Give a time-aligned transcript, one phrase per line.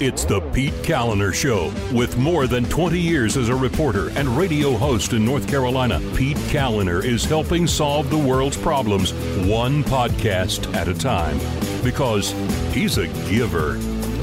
[0.00, 1.72] It's the Pete Kaliner Show.
[1.92, 6.36] With more than 20 years as a reporter and radio host in North Carolina, Pete
[6.52, 9.12] Kaliner is helping solve the world's problems
[9.48, 11.36] one podcast at a time
[11.82, 12.30] because
[12.72, 13.72] he's a giver.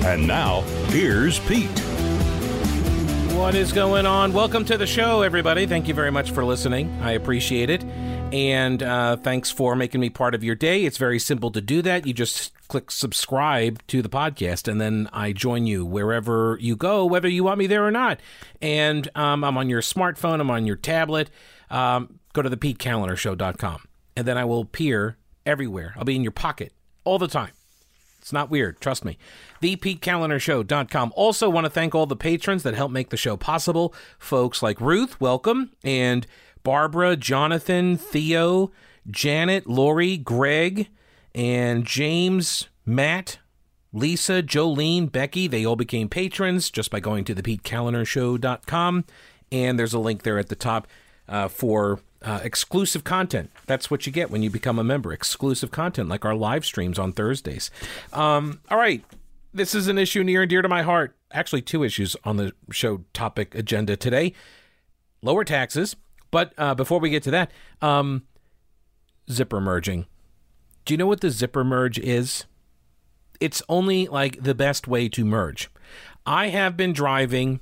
[0.07, 1.67] And now, here's Pete.
[3.33, 4.31] What is going on?
[4.31, 5.65] Welcome to the show, everybody.
[5.67, 6.97] Thank you very much for listening.
[7.01, 7.83] I appreciate it.
[8.35, 10.83] And uh, thanks for making me part of your day.
[10.83, 12.05] It's very simple to do that.
[12.05, 17.05] You just click subscribe to the podcast, and then I join you wherever you go,
[17.05, 18.19] whether you want me there or not.
[18.61, 21.29] And um, I'm on your smartphone, I'm on your tablet.
[21.69, 23.85] Um, go to the PeteKalinershow.com,
[24.17, 25.15] and then I will appear
[25.45, 25.93] everywhere.
[25.95, 26.73] I'll be in your pocket
[27.05, 27.51] all the time.
[28.19, 29.17] It's not weird, trust me.
[29.61, 31.13] ThePeteKalinershow.com.
[31.15, 33.93] Also, want to thank all the patrons that help make the show possible.
[34.19, 36.27] Folks like Ruth, welcome, and
[36.65, 38.71] Barbara, Jonathan, Theo,
[39.09, 40.89] Janet, Lori, Greg,
[41.35, 43.37] and James, Matt,
[43.93, 45.47] Lisa, Jolene, Becky.
[45.47, 49.05] They all became patrons just by going to thepetekalinershow.com.
[49.51, 50.87] And there's a link there at the top
[51.29, 53.51] uh, for uh, exclusive content.
[53.67, 55.13] That's what you get when you become a member.
[55.13, 57.69] Exclusive content, like our live streams on Thursdays.
[58.11, 59.05] Um, all right.
[59.53, 61.15] This is an issue near and dear to my heart.
[61.31, 64.33] Actually, two issues on the show topic agenda today
[65.21, 65.95] lower taxes
[66.35, 67.49] but uh, before we get to that,
[67.81, 68.23] um,
[69.31, 70.05] zipper merging.
[70.83, 72.43] Do you know what the zipper merge is?
[73.39, 75.69] It's only like the best way to merge.
[76.25, 77.61] I have been driving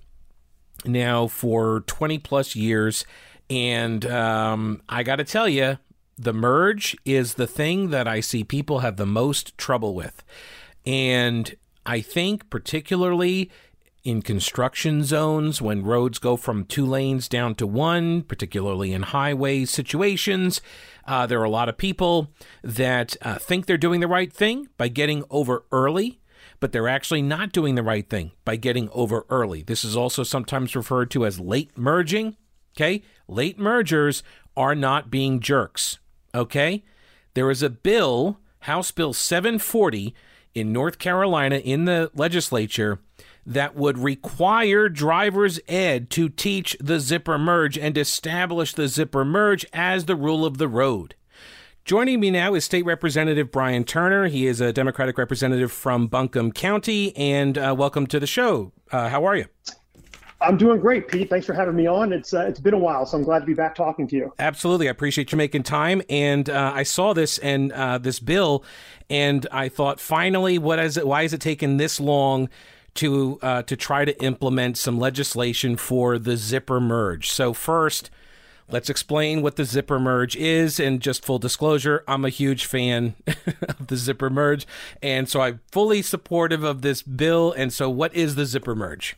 [0.86, 3.06] now for 20 plus years,
[3.48, 5.78] and um, I got to tell you,
[6.18, 10.24] the merge is the thing that I see people have the most trouble with.
[10.84, 13.52] And I think, particularly
[14.04, 19.64] in construction zones when roads go from two lanes down to one, particularly in highway
[19.64, 20.62] situations.
[21.06, 22.32] Uh, there are a lot of people
[22.64, 26.20] that uh, think they're doing the right thing by getting over early,
[26.60, 29.64] but they're actually not doing the right thing by getting over early.
[29.64, 32.36] This is also sometimes referred to as late merging.
[32.76, 33.04] Okay?
[33.28, 34.24] Late mergers
[34.58, 36.00] are not being jerks.
[36.36, 36.84] Okay?
[37.36, 40.14] There is a bill, House Bill 740,
[40.54, 43.00] in North Carolina in the legislature
[43.46, 49.66] that would require driver's ed to teach the zipper merge and establish the zipper merge
[49.74, 51.16] as the rule of the road.
[51.86, 54.28] Joining me now is State Representative Brian Turner.
[54.28, 58.72] He is a Democratic representative from Buncombe County, and uh, welcome to the show.
[58.90, 59.46] Uh, how are you?
[60.40, 61.30] I'm doing great, Pete.
[61.30, 62.14] Thanks for having me on.
[62.14, 64.34] It's uh, it's been a while, so I'm glad to be back talking to you.
[64.40, 66.02] Absolutely, I appreciate you making time.
[66.10, 68.64] And uh, I saw this and uh, this bill,
[69.10, 71.08] and I thought, finally, what is it?
[71.08, 72.50] Why is it taking this long
[72.96, 77.32] to uh, to try to implement some legislation for the zipper merge.
[77.32, 78.10] So first,
[78.70, 80.80] let's explain what the zipper merge is.
[80.80, 83.16] And just full disclosure, I'm a huge fan
[83.62, 84.68] of the zipper merge,
[85.02, 87.54] and so I'm fully supportive of this bill.
[87.54, 89.16] And so, what is the zipper merge?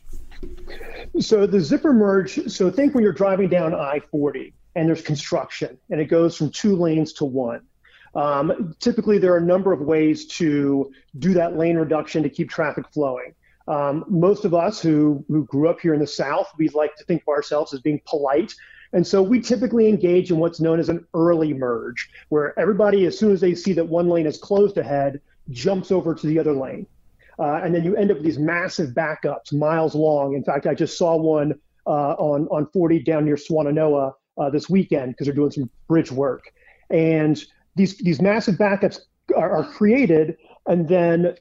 [1.20, 2.50] So the zipper merge.
[2.50, 6.76] So think when you're driving down I-40 and there's construction, and it goes from two
[6.76, 7.62] lanes to one.
[8.14, 12.48] Um, typically, there are a number of ways to do that lane reduction to keep
[12.48, 13.34] traffic flowing.
[13.68, 17.04] Um, most of us who, who grew up here in the South, we like to
[17.04, 18.52] think of ourselves as being polite.
[18.92, 23.18] And so we typically engage in what's known as an early merge, where everybody, as
[23.18, 26.52] soon as they see that one lane is closed ahead, jumps over to the other
[26.52, 26.86] lane.
[27.38, 30.34] Uh, and then you end up with these massive backups, miles long.
[30.34, 31.54] In fact, I just saw one
[31.86, 36.10] uh, on, on 40 down near Swannanoa uh, this weekend because they're doing some bridge
[36.10, 36.44] work.
[36.90, 37.42] And
[37.74, 39.00] these, these massive backups
[39.36, 41.34] are, are created, and then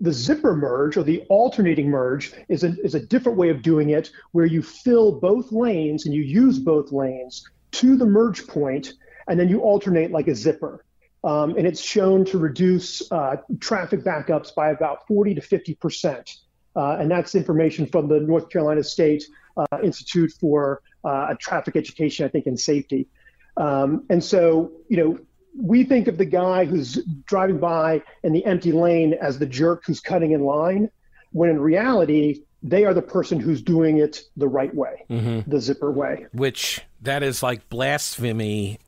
[0.00, 3.90] the zipper merge or the alternating merge is a, is a different way of doing
[3.90, 8.94] it where you fill both lanes and you use both lanes to the merge point
[9.28, 10.84] and then you alternate like a zipper.
[11.24, 16.36] Um, and it's shown to reduce uh, traffic backups by about 40 to 50 percent.
[16.76, 19.24] Uh, and that's information from the North Carolina State
[19.56, 23.08] uh, Institute for uh, Traffic Education, I think, and Safety.
[23.56, 25.18] Um, and so, you know,
[25.56, 29.84] we think of the guy who's driving by in the empty lane as the jerk
[29.86, 30.90] who's cutting in line,
[31.32, 35.48] when in reality, they are the person who's doing it the right way, mm-hmm.
[35.48, 36.26] the zipper way.
[36.32, 38.78] Which that is like blasphemy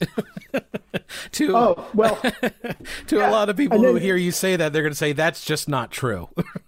[1.32, 2.16] to oh well
[3.06, 3.28] to yeah.
[3.28, 5.44] a lot of people then, who hear you say that they're going to say that's
[5.44, 6.28] just not true.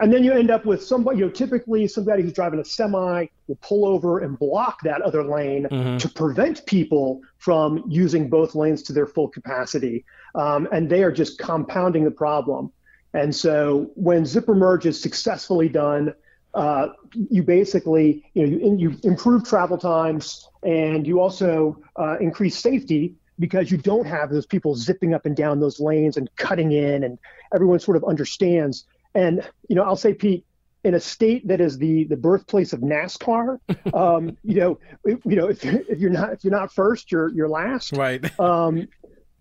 [0.00, 3.26] and then you end up with somebody, you know, typically somebody who's driving a semi
[3.46, 5.98] will pull over and block that other lane mm-hmm.
[5.98, 10.04] to prevent people from using both lanes to their full capacity.
[10.34, 12.72] Um, and they are just compounding the problem.
[13.12, 16.14] And so when zipper merge is successfully done,
[16.54, 22.58] uh, you basically, you know, you, you, improve travel times and you also uh, increase
[22.58, 26.72] safety because you don't have those people zipping up and down those lanes and cutting
[26.72, 27.18] in and
[27.52, 30.44] everyone sort of understands and you know, I'll say, Pete,
[30.84, 33.58] in a state that is the the birthplace of NASCAR,
[33.94, 37.30] um, you know, if, you know, if, if you're not if you're not first, you're
[37.30, 37.92] you're last.
[37.92, 38.24] Right.
[38.40, 38.88] Um,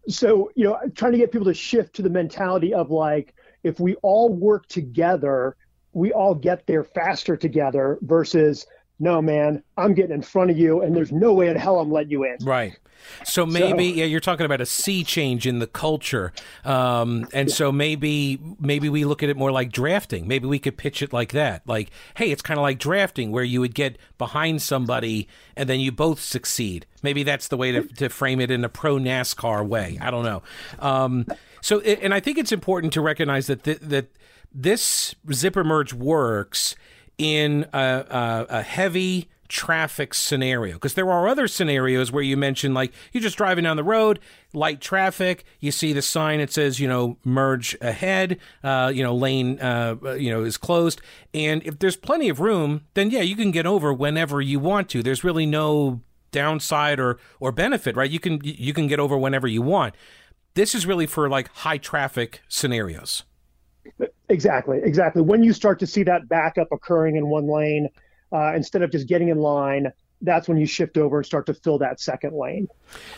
[0.09, 3.33] so you know, trying to get people to shift to the mentality of like,
[3.63, 5.55] if we all work together,
[5.93, 8.65] we all get there faster together versus
[9.03, 11.91] no man i'm getting in front of you and there's no way in hell i'm
[11.91, 12.77] letting you in right
[13.25, 16.33] so maybe so, yeah, you're talking about a sea change in the culture,
[16.65, 17.55] um, and yeah.
[17.55, 20.27] so maybe maybe we look at it more like drafting.
[20.27, 23.43] Maybe we could pitch it like that, like, hey, it's kind of like drafting, where
[23.43, 26.85] you would get behind somebody and then you both succeed.
[27.01, 29.97] Maybe that's the way to, to frame it in a pro NASCAR way.
[30.01, 30.41] I don't know.
[30.79, 31.27] Um,
[31.61, 34.07] so, and I think it's important to recognize that th- that
[34.53, 36.75] this zipper merge works
[37.17, 40.73] in a, a, a heavy traffic scenario.
[40.73, 44.19] Because there are other scenarios where you mentioned like you're just driving down the road
[44.51, 49.15] light traffic you see the sign that says you know merge ahead uh, you know
[49.15, 51.01] lane uh, you know is closed.
[51.35, 54.89] And if there's plenty of room then yeah you can get over whenever you want
[54.89, 55.03] to.
[55.03, 56.01] There's really no
[56.31, 58.09] downside or or benefit right?
[58.09, 59.93] You can you can get over whenever you want.
[60.55, 63.23] This is really for like high traffic scenarios
[64.29, 65.21] Exactly, exactly.
[65.21, 67.89] When you start to see that backup occurring in one lane,
[68.31, 69.91] uh, instead of just getting in line,
[70.21, 72.67] that's when you shift over and start to fill that second lane.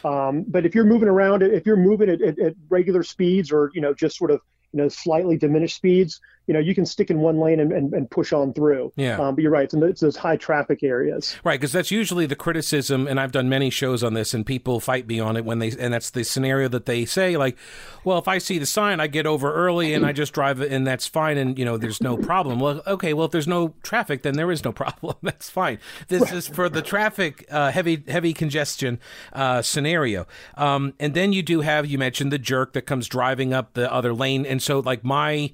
[0.03, 3.71] Um, but if you're moving around, if you're moving at, at, at regular speeds or
[3.73, 4.41] you know just sort of
[4.73, 7.93] you know slightly diminished speeds, you know you can stick in one lane and, and,
[7.93, 8.91] and push on through.
[8.95, 9.19] Yeah.
[9.19, 9.63] Um, but you're right.
[9.63, 11.35] It's, it's those high traffic areas.
[11.43, 14.79] Right, because that's usually the criticism, and I've done many shows on this, and people
[14.79, 17.57] fight me on it when they, and that's the scenario that they say, like,
[18.03, 20.71] well, if I see the sign, I get over early and I just drive it,
[20.71, 22.59] and that's fine, and you know, there's no problem.
[22.59, 25.15] Well, okay, well, if there's no traffic, then there is no problem.
[25.23, 25.79] that's fine.
[26.07, 28.99] This is for the traffic, uh, heavy heavy congestion
[29.33, 30.27] uh, scenario.
[30.55, 33.91] Um, and then you do have you mentioned the jerk that comes driving up the
[33.91, 35.51] other lane, and so like my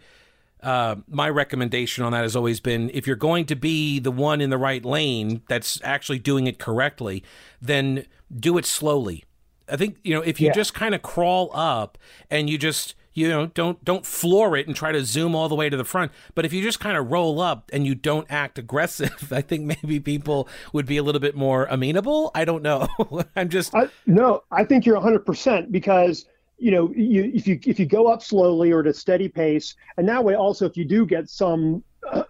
[0.63, 4.41] uh, my recommendation on that has always been if you're going to be the one
[4.41, 7.23] in the right lane that's actually doing it correctly,
[7.61, 9.23] then do it slowly.
[9.69, 10.53] I think you know if you yeah.
[10.53, 11.97] just kind of crawl up
[12.29, 15.55] and you just you know don't don't floor it and try to zoom all the
[15.55, 18.27] way to the front but if you just kind of roll up and you don't
[18.29, 22.63] act aggressive i think maybe people would be a little bit more amenable i don't
[22.63, 22.87] know
[23.35, 26.25] i'm just I, no i think you're 100% because
[26.61, 29.75] you know, you, if you if you go up slowly or at a steady pace,
[29.97, 31.83] and that way also if you do get some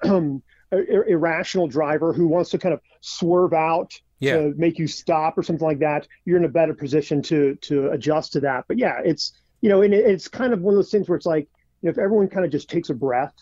[0.71, 4.37] irrational driver who wants to kind of swerve out yeah.
[4.37, 7.89] to make you stop or something like that, you're in a better position to to
[7.89, 8.63] adjust to that.
[8.69, 11.25] But yeah, it's you know, and it's kind of one of those things where it's
[11.25, 11.49] like,
[11.81, 13.35] you know, if everyone kind of just takes a breath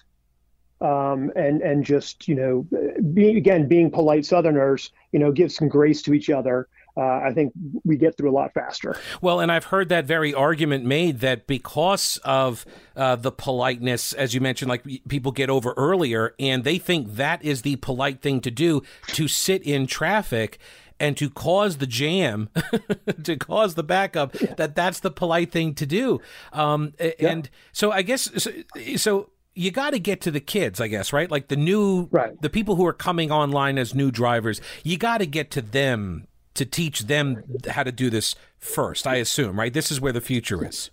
[0.82, 2.68] um, and and just you know,
[3.14, 6.68] being again being polite Southerners, you know, give some grace to each other
[7.00, 7.54] uh, I think
[7.86, 8.98] we get through a lot faster.
[9.22, 12.66] Well, and I've heard that very argument made that because of
[12.96, 17.44] uh, the politeness, as you mentioned, like people get over earlier, and they think that
[17.44, 20.60] is the polite thing to do to sit in traffic
[21.00, 22.50] and to cause the jam,
[23.24, 24.54] to cause the backup, yeah.
[24.56, 26.20] that that's the polite thing to do.
[26.52, 27.60] Um, and yeah.
[27.72, 28.52] so I guess so,
[28.98, 31.30] so you got to get to the kids, I guess, right?
[31.30, 32.40] Like the new, right.
[32.42, 36.28] the people who are coming online as new drivers, you got to get to them
[36.60, 39.08] to teach them how to do this first.
[39.08, 39.74] I assume, right?
[39.74, 40.92] This is where the future is.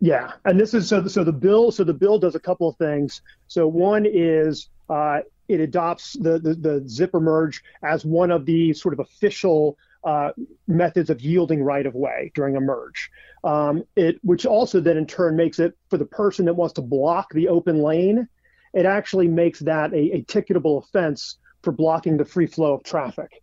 [0.00, 1.06] Yeah, and this is so.
[1.06, 1.70] So the bill.
[1.70, 3.22] So the bill does a couple of things.
[3.46, 8.72] So one is uh, it adopts the, the, the zipper merge as one of the
[8.74, 10.30] sort of official uh,
[10.66, 13.10] methods of yielding right of way during a merge.
[13.44, 16.82] Um, it which also then in turn makes it for the person that wants to
[16.82, 18.28] block the open lane.
[18.74, 23.42] It actually makes that a, a ticketable offense for blocking the free flow of traffic.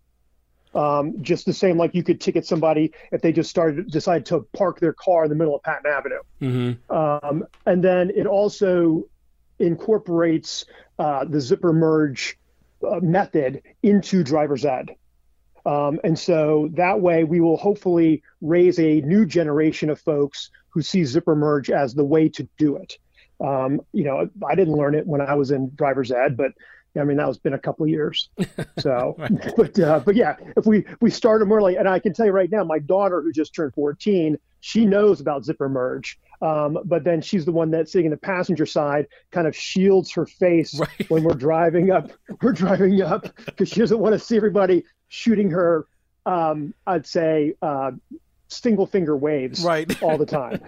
[0.75, 4.45] Um, just the same, like you could ticket somebody if they just started decide to
[4.53, 6.19] park their car in the middle of Patton Avenue.
[6.41, 6.93] Mm-hmm.
[6.93, 9.05] Um, and then it also
[9.59, 10.65] incorporates
[10.99, 12.37] uh, the zipper merge
[12.85, 14.95] uh, method into driver's ed.
[15.65, 20.81] Um, and so that way we will hopefully raise a new generation of folks who
[20.81, 22.97] see zipper merge as the way to do it.
[23.43, 26.51] Um, you know, I didn't learn it when I was in driver's ed, but
[26.97, 28.29] I mean, that was been a couple years.
[28.77, 29.53] So, right.
[29.55, 32.33] but uh, but yeah, if we we started more like, and I can tell you
[32.33, 36.19] right now, my daughter who just turned 14, she knows about zipper merge.
[36.41, 40.11] Um, but then she's the one that's sitting in the passenger side, kind of shields
[40.11, 41.09] her face right.
[41.09, 42.11] when we're driving up.
[42.41, 45.87] We're driving up because she doesn't want to see everybody shooting her.
[46.25, 47.91] Um, I'd say uh,
[48.55, 50.01] single finger waves right.
[50.01, 50.59] all the time.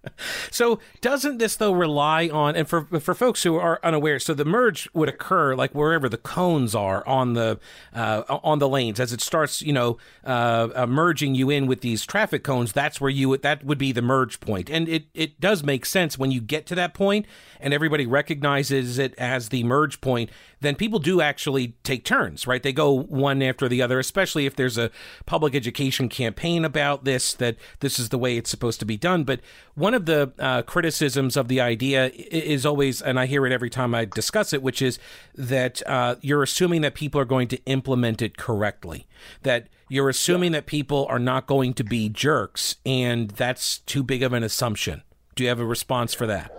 [0.50, 4.44] so doesn't this though rely on and for for folks who are unaware, so the
[4.44, 7.58] merge would occur like wherever the cones are on the
[7.94, 11.80] uh, on the lanes as it starts, you know, uh, uh, merging you in with
[11.80, 12.72] these traffic cones.
[12.72, 14.50] That's where you would that would be the merge point.
[14.50, 17.26] point, and it it does make sense when you get to that point
[17.60, 20.30] and everybody recognizes it as the merge point.
[20.60, 22.62] Then people do actually take turns, right?
[22.62, 24.90] They go one after the other, especially if there's a
[25.26, 29.24] public education campaign about this that this is the way it's supposed to be done.
[29.24, 29.40] But
[29.74, 33.70] one of the uh, criticisms of the idea is always, and I hear it every
[33.70, 34.98] time I discuss it, which is
[35.34, 39.06] that uh, you're assuming that people are going to implement it correctly.
[39.42, 44.22] That you're assuming that people are not going to be jerks, and that's too big
[44.22, 45.02] of an assumption.
[45.34, 46.52] Do you have a response for that?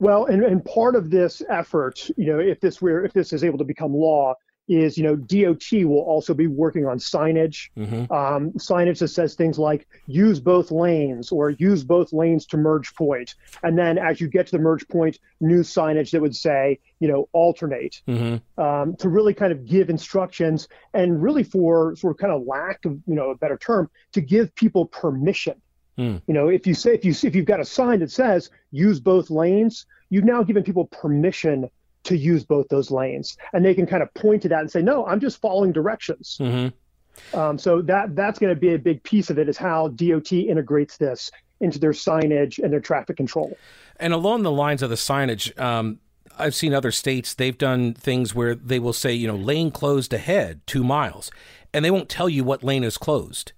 [0.00, 3.42] Well, and, and part of this effort, you know, if this were if this is
[3.42, 4.34] able to become law,
[4.68, 8.12] is you know DOT will also be working on signage, mm-hmm.
[8.12, 12.94] um, signage that says things like use both lanes or use both lanes to merge
[12.94, 16.78] point, and then as you get to the merge point, new signage that would say
[17.00, 18.60] you know alternate mm-hmm.
[18.60, 22.84] um, to really kind of give instructions and really for sort of kind of lack
[22.84, 25.60] of you know a better term to give people permission.
[25.98, 26.22] Mm.
[26.28, 29.00] You know, if you say if you if you've got a sign that says use
[29.00, 31.68] both lanes, you've now given people permission
[32.08, 34.82] to use both those lanes, and they can kind of point to that and say,
[34.82, 37.38] "No, I'm just following directions." Mm-hmm.
[37.38, 40.32] Um, so that that's going to be a big piece of it is how DOT
[40.32, 43.56] integrates this into their signage and their traffic control.
[43.98, 45.98] And along the lines of the signage, um,
[46.38, 50.12] I've seen other states they've done things where they will say, you know, lane closed
[50.12, 51.30] ahead two miles,
[51.74, 53.52] and they won't tell you what lane is closed.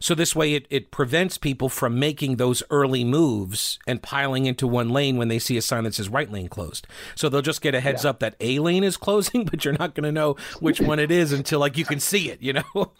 [0.00, 4.66] So this way it, it prevents people from making those early moves and piling into
[4.66, 6.86] one lane when they see a sign that says right lane closed.
[7.14, 8.10] So they'll just get a heads yeah.
[8.10, 11.10] up that a lane is closing, but you're not going to know which one it
[11.10, 12.92] is until like you can see it, you know?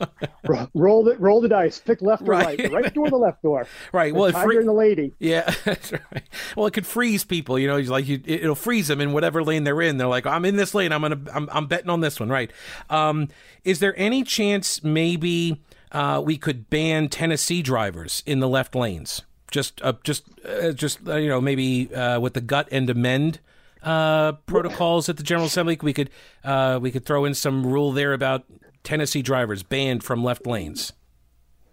[0.75, 3.43] roll the roll the dice, pick left or right, right, the right door, the left
[3.43, 3.67] door.
[3.93, 4.13] Right.
[4.13, 5.13] The well, tiger free- and the lady.
[5.19, 6.23] Yeah, that's right.
[6.57, 9.65] Well, it could freeze people, you know, like you, it'll freeze them in whatever lane
[9.65, 9.99] they're in.
[9.99, 10.91] They're like, I'm in this lane.
[10.91, 12.29] I'm to, I'm, I'm betting on this one.
[12.29, 12.51] Right.
[12.91, 13.29] Um,
[13.65, 15.61] is there any chance maybe
[15.95, 19.23] uh, we could ban Tennessee drivers in the left lanes.
[19.51, 23.39] Just, uh, just, uh, just uh, you know, maybe uh, with the gut and amend
[23.85, 26.11] uh, protocols at the General Assembly, we could
[26.83, 28.45] we could throw in some rule there about
[28.83, 30.93] Tennessee drivers banned from left lanes.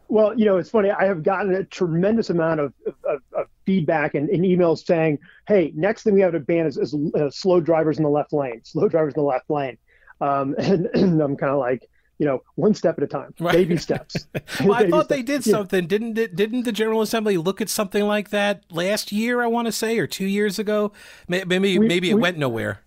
[0.07, 0.91] Well, you know, it's funny.
[0.91, 2.73] I have gotten a tremendous amount of,
[3.05, 6.77] of, of feedback and, and, emails saying, "Hey, next thing we have to ban is,
[6.77, 6.93] is
[7.35, 8.61] slow drivers in the left lane.
[8.65, 9.77] Slow drivers in the left lane."
[10.19, 11.89] Um, and, and I'm kind of like,
[12.21, 13.53] you know, one step at a time, right.
[13.53, 14.27] baby steps.
[14.63, 16.35] well, I thought they did something, didn't it?
[16.35, 19.41] Didn't the General Assembly look at something like that last year?
[19.41, 20.91] I want to say, or two years ago.
[21.27, 22.83] Maybe we, maybe it we, went nowhere.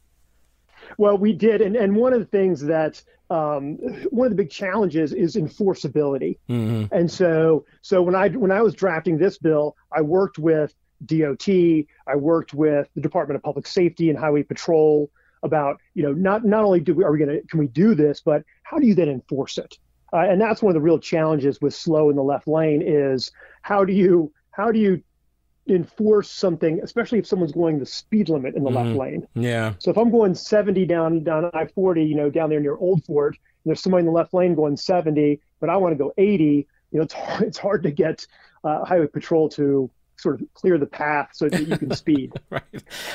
[0.99, 3.75] Well, we did, and and one of the things that um,
[4.11, 6.39] one of the big challenges is enforceability.
[6.49, 6.95] Mm-hmm.
[6.95, 10.73] And so so when I when I was drafting this bill, I worked with
[11.07, 15.11] DOT, I worked with the Department of Public Safety and Highway Patrol
[15.45, 17.95] about you know not not only do we are we going to can we do
[17.95, 19.79] this, but how do you then enforce it?
[20.13, 23.31] Uh, and that's one of the real challenges with slow in the left lane is
[23.63, 25.03] how do you how do you
[25.67, 28.89] enforce something, especially if someone's going the speed limit in the mm-hmm.
[28.89, 29.27] left lane.
[29.35, 29.75] Yeah.
[29.79, 33.35] So if I'm going 70 down down I-40, you know, down there near Old Fort,
[33.35, 36.45] and there's somebody in the left lane going 70, but I want to go 80,
[36.45, 38.27] you know, it's hard, it's hard to get
[38.63, 39.91] uh, highway patrol to
[40.25, 42.33] sort of clear the path so that you can speed.
[42.51, 42.63] right.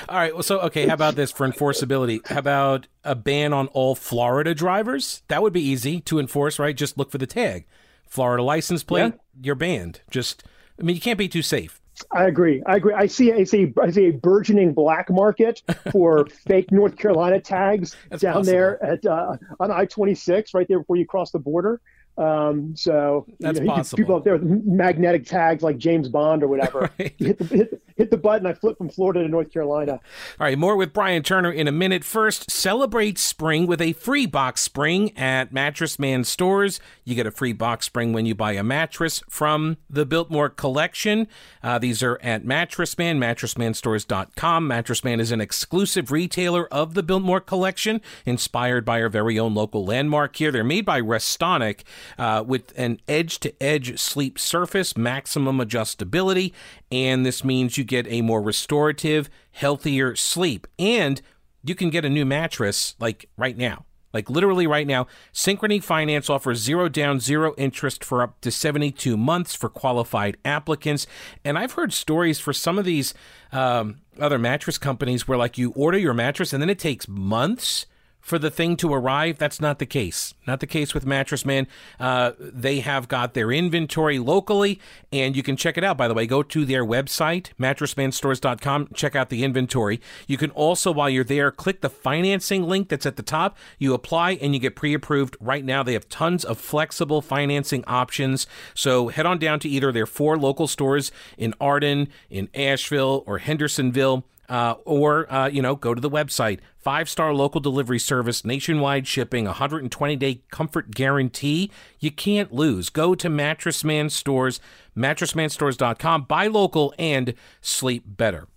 [0.08, 0.34] All right.
[0.34, 0.88] Well, so okay.
[0.88, 2.26] How about this for enforceability?
[2.26, 5.24] How about a ban on all Florida drivers?
[5.28, 6.76] That would be easy to enforce, right?
[6.76, 7.66] Just look for the tag,
[8.08, 9.14] Florida license plate.
[9.14, 9.20] Yeah.
[9.42, 10.02] You're banned.
[10.10, 10.44] Just,
[10.80, 11.82] I mean, you can't be too safe.
[12.12, 12.64] I agree.
[12.66, 12.94] I agree.
[12.94, 13.34] I see.
[13.34, 13.74] I see.
[13.82, 15.62] I see a burgeoning black market
[15.92, 18.54] for fake North Carolina tags That's down possible.
[18.54, 21.82] there at uh, on I twenty six, right there before you cross the border.
[22.20, 23.98] Um, so that's you know, possible.
[23.98, 26.90] People up there with magnetic tags like James Bond or whatever.
[27.00, 27.14] Right.
[27.18, 28.46] hit, the, hit, hit, the button.
[28.46, 29.94] I flip from Florida to North Carolina.
[29.94, 30.00] All
[30.40, 32.04] right, more with Brian Turner in a minute.
[32.04, 36.80] First, celebrate spring with a free box spring at Mattress Man stores.
[37.06, 41.28] You get a free box spring when you buy a mattress from the Biltmore collection.
[41.62, 44.68] Uh, these are at Mattress Man, mattressmanstores.com.
[44.68, 49.54] Mattress Man is an exclusive retailer of the Biltmore collection, inspired by our very own
[49.54, 50.52] local landmark here.
[50.52, 51.84] They're made by Restonic
[52.18, 56.54] uh, with an edge to edge sleep surface, maximum adjustability,
[56.92, 60.68] and this means you get a more restorative, healthier sleep.
[60.78, 61.22] And
[61.64, 63.86] you can get a new mattress like right now.
[64.14, 69.16] Like literally right now, Synchrony Finance offers zero down, zero interest for up to 72
[69.16, 71.06] months for qualified applicants.
[71.46, 73.14] And I've heard stories for some of these
[73.52, 77.86] um, other mattress companies where, like, you order your mattress and then it takes months
[78.30, 79.40] for the thing to arrive.
[79.40, 80.36] That's not the case.
[80.46, 81.66] Not the case with Mattress Man.
[82.00, 84.80] Uh, they have got their inventory locally,
[85.12, 85.98] and you can check it out.
[85.98, 88.90] By the way, go to their website, mattressmanstores.com.
[88.94, 90.00] Check out the inventory.
[90.28, 93.58] You can also, while you're there, click the financing link that's at the top.
[93.80, 95.36] You apply and you get pre-approved.
[95.40, 98.46] Right now, they have tons of flexible financing options.
[98.76, 103.40] So head on down to either their four local stores in Arden, in Asheville, or
[103.40, 106.60] Hendersonville uh, or uh, you know go to the website.
[106.78, 111.72] Five star local delivery service nationwide shipping 120 day comfort guarantee.
[112.00, 112.90] You can't lose.
[112.90, 114.60] Go to mattress man stores
[114.98, 118.48] mattressmanstores.com buy local and sleep better.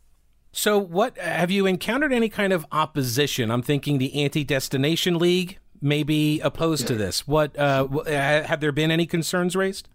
[0.52, 3.50] So what have you encountered any kind of opposition?
[3.50, 7.26] I'm thinking the anti-destination league may be opposed to this.
[7.26, 9.88] What uh, have there been any concerns raised?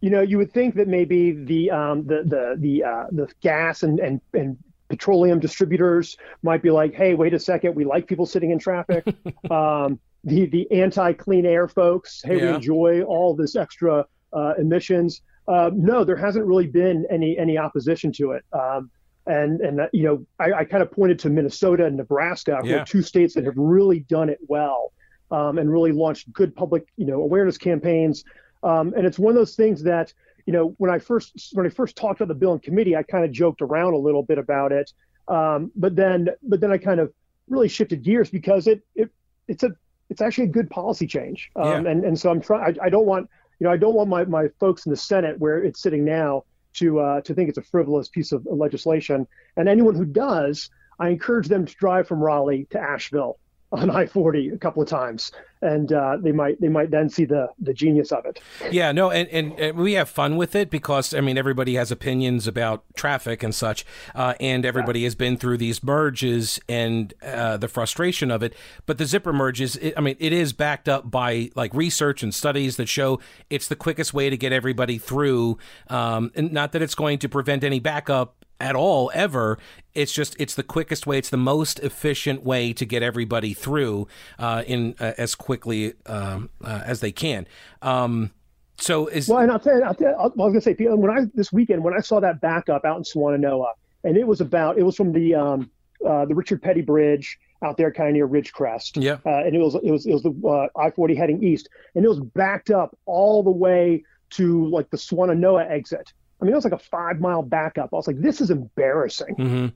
[0.00, 3.82] You know, you would think that maybe the um, the the the uh, the gas
[3.82, 4.56] and, and and
[4.90, 9.06] petroleum distributors might be like, hey, wait a second, we like people sitting in traffic.
[9.50, 12.50] um, the the anti clean air folks, hey, yeah.
[12.50, 14.04] we enjoy all this extra
[14.34, 15.22] uh, emissions.
[15.48, 18.44] Uh, no, there hasn't really been any any opposition to it.
[18.52, 18.90] Um,
[19.26, 22.84] and and uh, you know, I, I kind of pointed to Minnesota and Nebraska, yeah.
[22.84, 24.92] two states that have really done it well
[25.30, 28.24] um, and really launched good public you know awareness campaigns.
[28.62, 30.12] Um, and it's one of those things that
[30.46, 33.02] you know, when I first when I first talked about the bill in committee, I
[33.02, 34.92] kind of joked around a little bit about it,
[35.28, 37.12] um, but then but then I kind of
[37.48, 39.10] really shifted gears because it it
[39.48, 39.70] it's a
[40.08, 41.90] it's actually a good policy change, um, yeah.
[41.92, 42.78] and and so I'm trying.
[42.80, 43.28] I, don't want
[43.58, 46.44] you know I don't want my my folks in the Senate where it's sitting now
[46.74, 51.08] to uh, to think it's a frivolous piece of legislation, and anyone who does, I
[51.08, 53.38] encourage them to drive from Raleigh to Asheville
[53.72, 55.30] on I-40 a couple of times,
[55.62, 58.40] and uh, they might they might then see the the genius of it.
[58.70, 61.90] Yeah, no, and, and, and, we have fun with it because I mean everybody has
[61.90, 65.06] opinions about traffic and such, uh, and everybody yeah.
[65.06, 68.54] has been through these merges and uh, the frustration of it.
[68.86, 72.76] But the zipper merges, I mean, it is backed up by like research and studies
[72.76, 75.58] that show it's the quickest way to get everybody through.
[75.88, 79.58] Um, and not that it's going to prevent any backup at all ever.
[79.94, 81.18] It's just it's the quickest way.
[81.18, 84.06] It's the most efficient way to get everybody through
[84.38, 87.44] uh, in uh, as quickly um, uh, as they can.
[87.82, 88.30] Um,
[88.78, 91.10] so is well, and I'll tell you, I'll tell you, I was gonna say when
[91.10, 93.72] I this weekend when I saw that backup out in Swannanoa,
[94.04, 95.68] and it was about it was from the um,
[96.06, 99.02] uh, the Richard Petty Bridge out there, kind of near Ridgecrest.
[99.02, 101.68] Yeah, uh, and it was it was it was the uh, I forty heading east,
[101.96, 104.04] and it was backed up all the way
[104.36, 106.12] to like the Swannanoa exit.
[106.40, 107.90] I mean, it was like a five mile backup.
[107.92, 109.34] I was like, this is embarrassing.
[109.34, 109.66] Mm-hmm.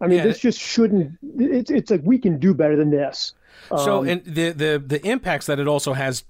[0.00, 1.18] I mean, yeah, this just shouldn't.
[1.38, 3.34] It's it's like we can do better than this.
[3.68, 6.24] So, um, and the the the impacts that it also has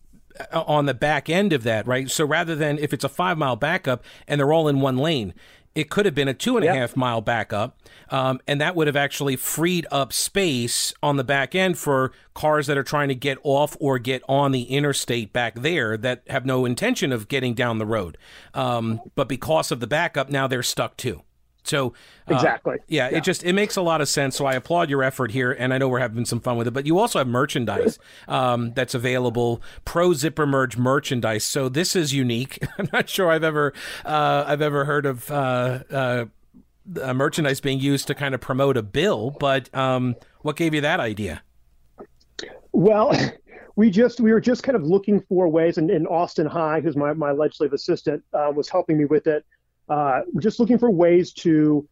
[0.52, 2.10] uh, on the back end of that, right?
[2.10, 5.34] So rather than if it's a five mile backup and they're all in one lane,
[5.74, 7.78] it could have been a two and a half mile backup,
[8.10, 12.66] um, and that would have actually freed up space on the back end for cars
[12.66, 16.44] that are trying to get off or get on the interstate back there that have
[16.44, 18.18] no intention of getting down the road.
[18.54, 21.22] Um, but because of the backup, now they're stuck too.
[21.64, 21.92] So
[22.30, 24.36] uh, exactly, yeah, yeah, it just it makes a lot of sense.
[24.36, 26.70] So I applaud your effort here, and I know we're having some fun with it.
[26.70, 31.44] But you also have merchandise um, that's available, pro zipper merge merchandise.
[31.44, 32.58] So this is unique.
[32.78, 33.72] I'm not sure I've ever
[34.04, 36.24] uh, I've ever heard of uh, uh
[37.12, 39.36] merchandise being used to kind of promote a bill.
[39.38, 41.42] But um, what gave you that idea?
[42.72, 43.12] Well.
[43.76, 46.96] we just we were just kind of looking for ways and, and austin high who's
[46.96, 49.44] my, my legislative assistant uh, was helping me with it
[49.88, 51.86] uh, just looking for ways to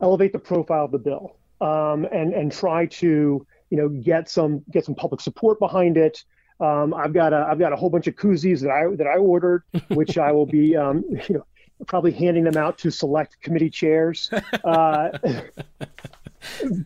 [0.00, 4.62] elevate the profile of the bill um, and and try to you know get some
[4.70, 6.24] get some public support behind it.
[6.60, 9.16] Um, I've got a I've got a whole bunch of koozies that I that I
[9.16, 11.46] ordered, which I will be um, you know
[11.86, 14.30] probably handing them out to select committee chairs.
[14.64, 15.10] Uh,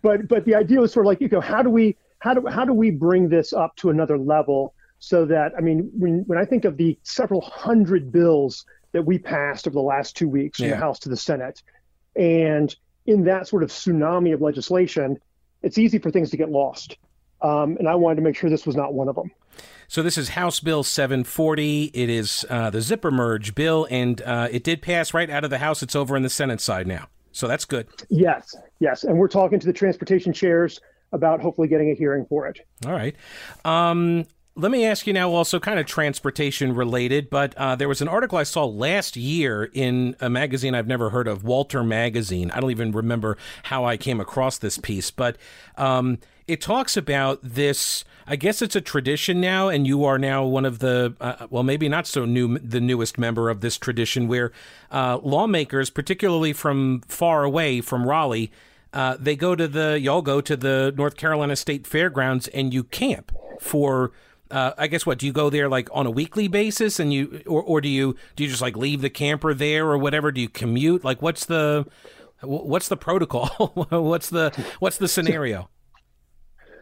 [0.03, 2.47] but but the idea was sort of like you know how do we how do
[2.47, 6.39] how do we bring this up to another level so that I mean when when
[6.39, 10.59] I think of the several hundred bills that we passed over the last two weeks
[10.59, 11.63] from the House to the Senate.
[12.17, 12.75] And
[13.07, 15.19] in that sort of tsunami of legislation,
[15.63, 16.97] it's easy for things to get lost.
[17.41, 19.31] Um, and I wanted to make sure this was not one of them.
[19.87, 21.85] So this is House Bill 740.
[21.95, 25.51] It is uh, the zipper merge bill, and uh, it did pass right out of
[25.51, 25.83] the House.
[25.83, 27.89] It's over in the Senate side now, so that's good.
[28.11, 30.81] Yes, yes, and we're talking to the transportation chairs
[31.13, 32.61] about hopefully getting a hearing for it.
[32.85, 33.17] All right.
[33.65, 34.27] Um,
[34.59, 38.09] let me ask you now, also kind of transportation related, but uh, there was an
[38.09, 42.51] article I saw last year in a magazine I've never heard of, Walter Magazine.
[42.51, 45.37] I don't even remember how I came across this piece, but
[45.77, 46.19] um,
[46.49, 48.05] it talks about this.
[48.27, 51.63] I guess it's a tradition now, and you are now one of the, uh, well,
[51.63, 54.51] maybe not so new, the newest member of this tradition, where
[54.91, 58.51] uh, lawmakers, particularly from far away from Raleigh,
[58.93, 62.83] uh, they go to the y'all go to the North Carolina State Fairgrounds and you
[62.83, 64.11] camp for.
[64.51, 67.43] Uh, I guess what do you go there like on a weekly basis and you
[67.47, 70.33] or, or do you do you just like leave the camper there or whatever?
[70.33, 71.05] Do you commute?
[71.05, 71.87] Like what's the
[72.43, 73.49] what's the protocol?
[73.91, 75.69] What's the what's the scenario?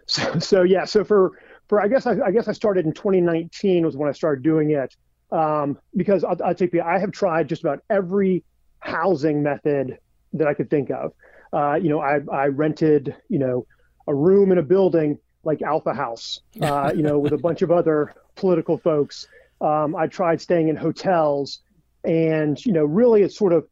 [0.06, 1.32] So, so yeah so for
[1.66, 4.70] for I guess I, I, guess I started in 2019 was when I started doing
[4.70, 4.94] it
[5.32, 8.44] um, because I'll, I'll take you I have tried just about every
[8.80, 9.98] housing method
[10.34, 11.12] that I could think of.
[11.52, 13.66] Uh, you know, I, I rented, you know,
[14.06, 17.70] a room in a building like Alpha House, uh, you know, with a bunch of
[17.70, 19.26] other political folks.
[19.60, 21.60] Um, I tried staying in hotels,
[22.04, 23.66] and you know, really, it sort of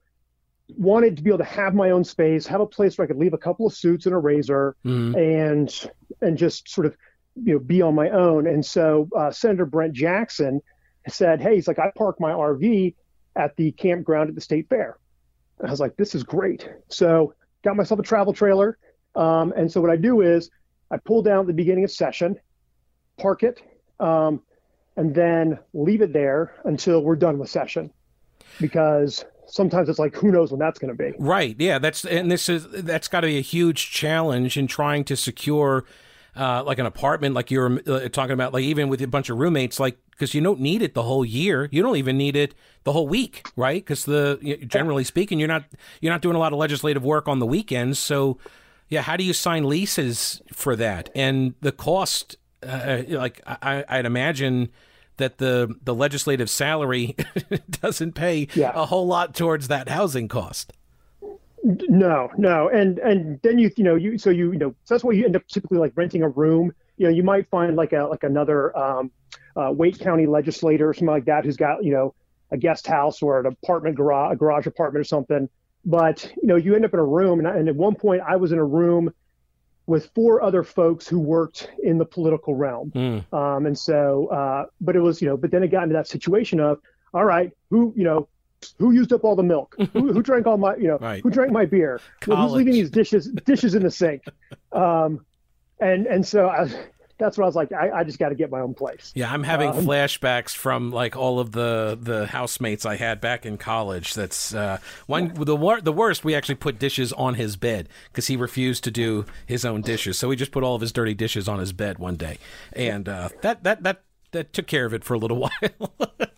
[0.78, 3.18] wanted to be able to have my own space, have a place where I could
[3.18, 5.14] leave a couple of suits and a razor, mm-hmm.
[5.14, 5.90] and
[6.22, 6.96] and just sort of
[7.34, 8.46] you know be on my own.
[8.46, 10.62] And so uh, Senator Brent Jackson
[11.08, 12.94] said, "Hey, he's like, I park my RV
[13.36, 14.96] at the campground at the state fair."
[15.58, 18.78] And I was like, "This is great." So got myself a travel trailer.
[19.16, 20.50] Um, and so what I do is
[20.94, 22.38] I pull down at the beginning of session,
[23.18, 23.60] park it,
[23.98, 24.40] um,
[24.96, 27.90] and then leave it there until we're done with session.
[28.60, 31.12] Because sometimes it's like who knows when that's going to be.
[31.18, 31.56] Right.
[31.58, 31.80] Yeah.
[31.80, 35.84] That's and this is that's got to be a huge challenge in trying to secure
[36.36, 39.30] uh, like an apartment, like you were uh, talking about, like even with a bunch
[39.30, 41.68] of roommates, like because you don't need it the whole year.
[41.70, 42.54] You don't even need it
[42.84, 43.84] the whole week, right?
[43.84, 45.64] Because the generally speaking, you're not
[46.00, 47.98] you're not doing a lot of legislative work on the weekends.
[47.98, 48.38] So,
[48.94, 51.10] yeah, how do you sign leases for that?
[51.16, 54.70] And the cost, uh, like I, I'd imagine
[55.16, 57.16] that the the legislative salary
[57.82, 58.70] doesn't pay yeah.
[58.72, 60.72] a whole lot towards that housing cost.
[61.64, 65.02] No, no, and and then you you know you so you you know so that's
[65.02, 66.72] why you end up typically like renting a room.
[66.96, 69.10] You know, you might find like a like another um,
[69.56, 72.14] uh, Wake County legislator or something like that who's got you know
[72.52, 75.48] a guest house or an apartment garage, a garage apartment or something.
[75.86, 78.22] But you know, you end up in a room, and, I, and at one point
[78.26, 79.12] I was in a room
[79.86, 82.90] with four other folks who worked in the political realm.
[82.94, 83.32] Mm.
[83.34, 86.08] Um, and so, uh, but it was you know, but then it got into that
[86.08, 86.80] situation of
[87.12, 88.28] all right, who you know
[88.78, 89.76] who used up all the milk?
[89.92, 91.22] who, who, drank all my, you know, right.
[91.22, 92.00] who drank my beer?
[92.24, 94.24] who's leaving these dishes dishes in the sink?
[94.72, 95.24] Um,
[95.78, 96.68] and and so I,
[97.18, 97.72] that's what I was like.
[97.72, 99.12] I, I just got to get my own place.
[99.14, 103.46] Yeah, I'm having um, flashbacks from like all of the the housemates I had back
[103.46, 104.14] in college.
[104.14, 106.24] That's uh, one the wor- the worst.
[106.24, 110.18] We actually put dishes on his bed because he refused to do his own dishes.
[110.18, 112.38] So we just put all of his dirty dishes on his bed one day,
[112.72, 115.50] and uh, that that that that took care of it for a little while.
[115.98, 116.30] but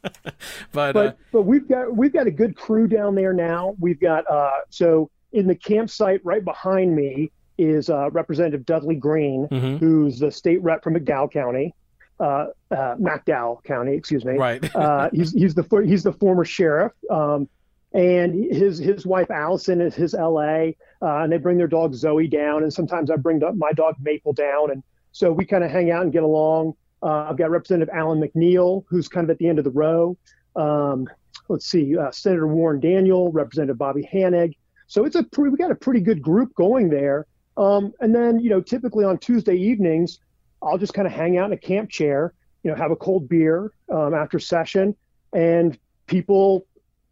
[0.72, 3.74] but, uh, but we've got we've got a good crew down there now.
[3.80, 9.48] We've got uh, so in the campsite right behind me is uh, Representative Dudley Greene,
[9.48, 9.76] mm-hmm.
[9.76, 11.74] who's the state rep from McDowell County,
[12.20, 14.36] uh, uh, McDowell County, excuse me.
[14.36, 14.74] Right.
[14.76, 17.48] uh, he's he's the he's the former sheriff, um,
[17.92, 20.70] and his his wife Allison is his LA,
[21.02, 24.32] uh, and they bring their dog Zoe down, and sometimes I bring my dog Maple
[24.32, 26.74] down, and so we kind of hang out and get along.
[27.02, 30.16] Uh, I've got Representative Allen McNeill, who's kind of at the end of the row.
[30.56, 31.06] Um,
[31.48, 34.54] let's see, uh, Senator Warren Daniel, Representative Bobby Hanig.
[34.86, 37.26] So it's a we got a pretty good group going there.
[37.56, 40.20] Um, and then you know, typically on Tuesday evenings,
[40.62, 43.28] I'll just kind of hang out in a camp chair, you know, have a cold
[43.28, 44.94] beer um, after session,
[45.32, 46.66] and people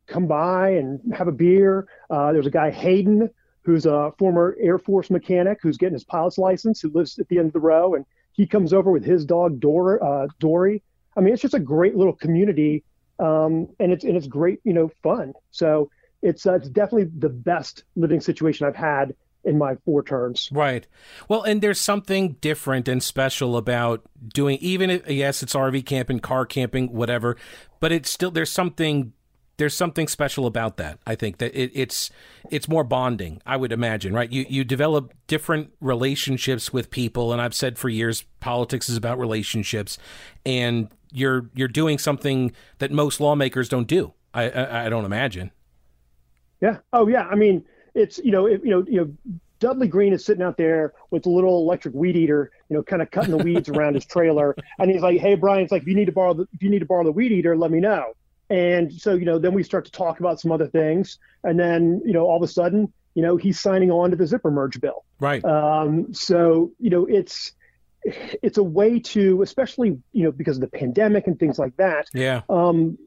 [0.07, 1.87] come by and have a beer.
[2.11, 3.31] Uh, there's a guy Hayden
[3.63, 7.39] who's a former Air Force mechanic who's getting his pilot's license, who lives at the
[7.39, 10.83] end of the row, and he comes over with his dog Dor, uh, Dory.
[11.17, 12.85] I mean, it's just a great little community,
[13.19, 15.33] um, and it's and it's great, you know, fun.
[15.51, 15.91] So
[16.23, 20.49] it's uh, it's definitely the best living situation I've had in my four turns.
[20.53, 20.87] Right.
[21.29, 24.03] Well, and there's something different and special about
[24.33, 27.37] doing even if yes, it's RV camping, car camping, whatever,
[27.81, 29.13] but it's still there's something
[29.57, 30.99] there's something special about that.
[31.07, 32.11] I think that it, it's
[32.51, 33.41] it's more bonding.
[33.47, 34.31] I would imagine, right?
[34.31, 39.19] You you develop different relationships with people, and I've said for years, politics is about
[39.19, 39.99] relationships,
[40.45, 44.15] and you're you're doing something that most lawmakers don't do.
[44.33, 45.53] I I, I don't imagine.
[46.61, 46.79] Yeah.
[46.93, 47.27] Oh yeah.
[47.31, 50.57] I mean, it's you know if, you know you know Dudley Greene is sitting out
[50.57, 53.95] there with a little electric weed eater, you know, kind of cutting the weeds around
[53.95, 56.47] his trailer, and he's like, "Hey, Brian, it's like if you need to borrow the
[56.53, 58.15] if you need to borrow the weed eater, let me know."
[58.51, 61.19] And so, you know, then we start to talk about some other things.
[61.43, 64.27] And then, you know, all of a sudden, you know, he's signing on to the
[64.27, 65.05] zipper merge bill.
[65.19, 65.45] Right.
[65.45, 67.53] Um, so, you know, it's,
[68.05, 72.09] it's a way to, especially, you know, because of the pandemic and things like that.
[72.13, 72.43] Yeah.
[72.49, 72.99] Um,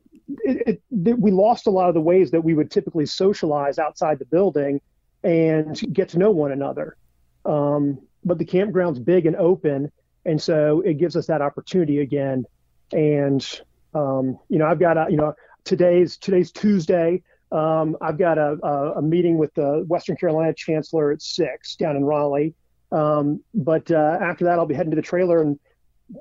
[0.43, 4.19] it, it, we lost a lot of the ways that we would typically socialize outside
[4.19, 4.81] the building
[5.23, 6.97] and get to know one another.
[7.45, 9.91] Um, but the campground's big and open,
[10.25, 12.45] and so it gives us that opportunity again.
[12.91, 13.45] And
[13.93, 17.23] um, you know, I've got a, you know, today's today's Tuesday.
[17.51, 21.95] Um, I've got a, a, a, meeting with the Western Carolina Chancellor at six down
[21.95, 22.53] in Raleigh.
[22.91, 25.57] Um, but uh, after that, I'll be heading to the trailer and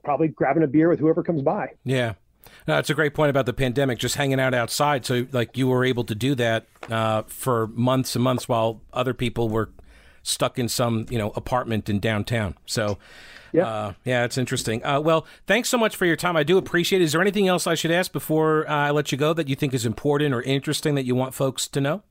[0.05, 1.71] probably grabbing a beer with whoever comes by.
[1.85, 2.15] Yeah.
[2.67, 5.05] No, that's a great point about the pandemic, just hanging out outside.
[5.05, 9.15] So, like, you were able to do that uh, for months and months while other
[9.15, 9.71] people were
[10.23, 12.57] stuck in some, you know, apartment in downtown.
[12.67, 12.99] So,
[13.53, 14.85] yeah, uh, yeah, it's interesting.
[14.85, 16.37] Uh, well, thanks so much for your time.
[16.37, 17.05] I do appreciate it.
[17.05, 19.55] Is there anything else I should ask before uh, I let you go that you
[19.55, 22.03] think is important or interesting that you want folks to know?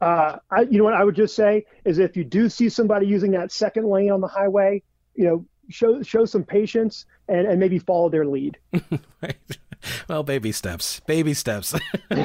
[0.00, 3.06] Uh, I, you know what I would just say is if you do see somebody
[3.06, 4.82] using that second lane on the highway,
[5.14, 8.58] you know, show show some patience and, and maybe follow their lead.
[9.22, 9.58] right.
[10.08, 11.74] Well, baby steps, baby steps.
[12.10, 12.20] All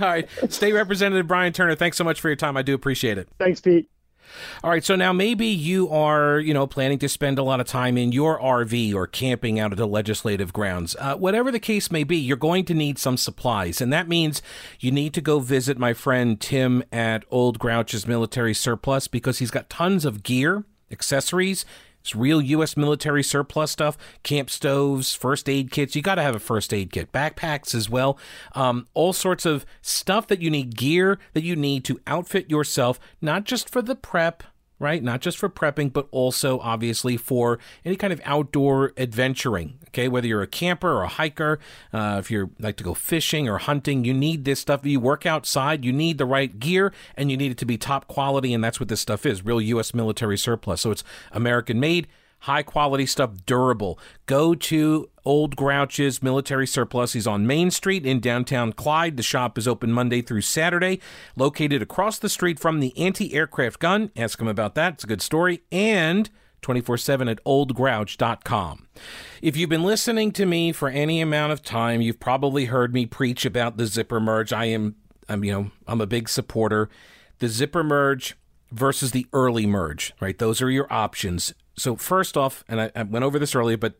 [0.00, 2.56] right, State Representative Brian Turner, thanks so much for your time.
[2.56, 3.28] I do appreciate it.
[3.38, 3.88] Thanks, Pete.
[4.62, 7.66] All right, so now maybe you are, you know, planning to spend a lot of
[7.66, 10.96] time in your RV or camping out at the legislative grounds.
[10.98, 14.42] Uh, whatever the case may be, you're going to need some supplies, and that means
[14.80, 19.50] you need to go visit my friend Tim at Old Grouch's Military Surplus because he's
[19.50, 21.64] got tons of gear, accessories,
[22.00, 22.76] it's real U.S.
[22.76, 25.94] military surplus stuff, camp stoves, first aid kits.
[25.94, 28.18] You got to have a first aid kit, backpacks as well.
[28.54, 32.98] Um, all sorts of stuff that you need, gear that you need to outfit yourself,
[33.20, 34.42] not just for the prep,
[34.78, 35.02] right?
[35.02, 39.78] Not just for prepping, but also obviously for any kind of outdoor adventuring.
[39.88, 41.58] Okay, whether you're a camper or a hiker,
[41.92, 44.84] uh, if you like to go fishing or hunting, you need this stuff.
[44.84, 48.06] You work outside, you need the right gear and you need it to be top
[48.06, 49.94] quality, and that's what this stuff is real U.S.
[49.94, 50.82] military surplus.
[50.82, 52.06] So it's American made
[52.40, 53.98] high quality stuff, durable.
[54.26, 57.12] Go to Old Grouch's Military Surplus.
[57.12, 59.16] He's on Main Street in downtown Clyde.
[59.16, 61.00] The shop is open Monday through Saturday,
[61.36, 64.10] located across the street from the anti aircraft gun.
[64.16, 64.94] Ask him about that.
[64.94, 65.62] It's a good story.
[65.72, 66.30] And
[66.62, 68.86] 24 7 at oldgrouch.com.
[69.42, 73.06] If you've been listening to me for any amount of time, you've probably heard me
[73.06, 74.52] preach about the zipper merge.
[74.52, 74.96] I am,
[75.28, 76.88] I'm, you know, I'm a big supporter.
[77.38, 78.36] The zipper merge
[78.72, 80.36] versus the early merge, right?
[80.38, 81.54] Those are your options.
[81.78, 83.94] So, first off, and I, I went over this earlier, but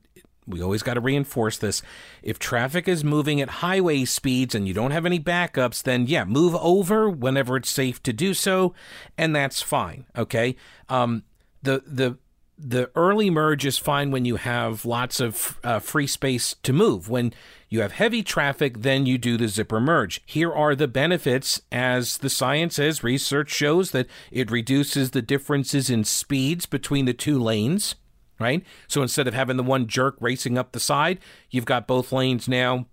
[0.47, 1.83] we always got to reinforce this.
[2.23, 6.25] If traffic is moving at highway speeds and you don't have any backups, then yeah,
[6.25, 8.75] move over whenever it's safe to do so,
[9.17, 10.07] and that's fine.
[10.17, 10.57] Okay.
[10.89, 11.25] Um,
[11.63, 12.19] the the
[12.59, 17.09] the early merge is fine when you have lots of uh, free space to move.
[17.09, 17.33] When
[17.69, 20.21] you have heavy traffic, then you do the zipper merge.
[20.27, 25.89] Here are the benefits as the science says, research shows that it reduces the differences
[25.89, 27.95] in speeds between the two lanes,
[28.41, 28.65] right?
[28.89, 32.49] So instead of having the one jerk racing up the side, you've got both lanes
[32.49, 32.87] now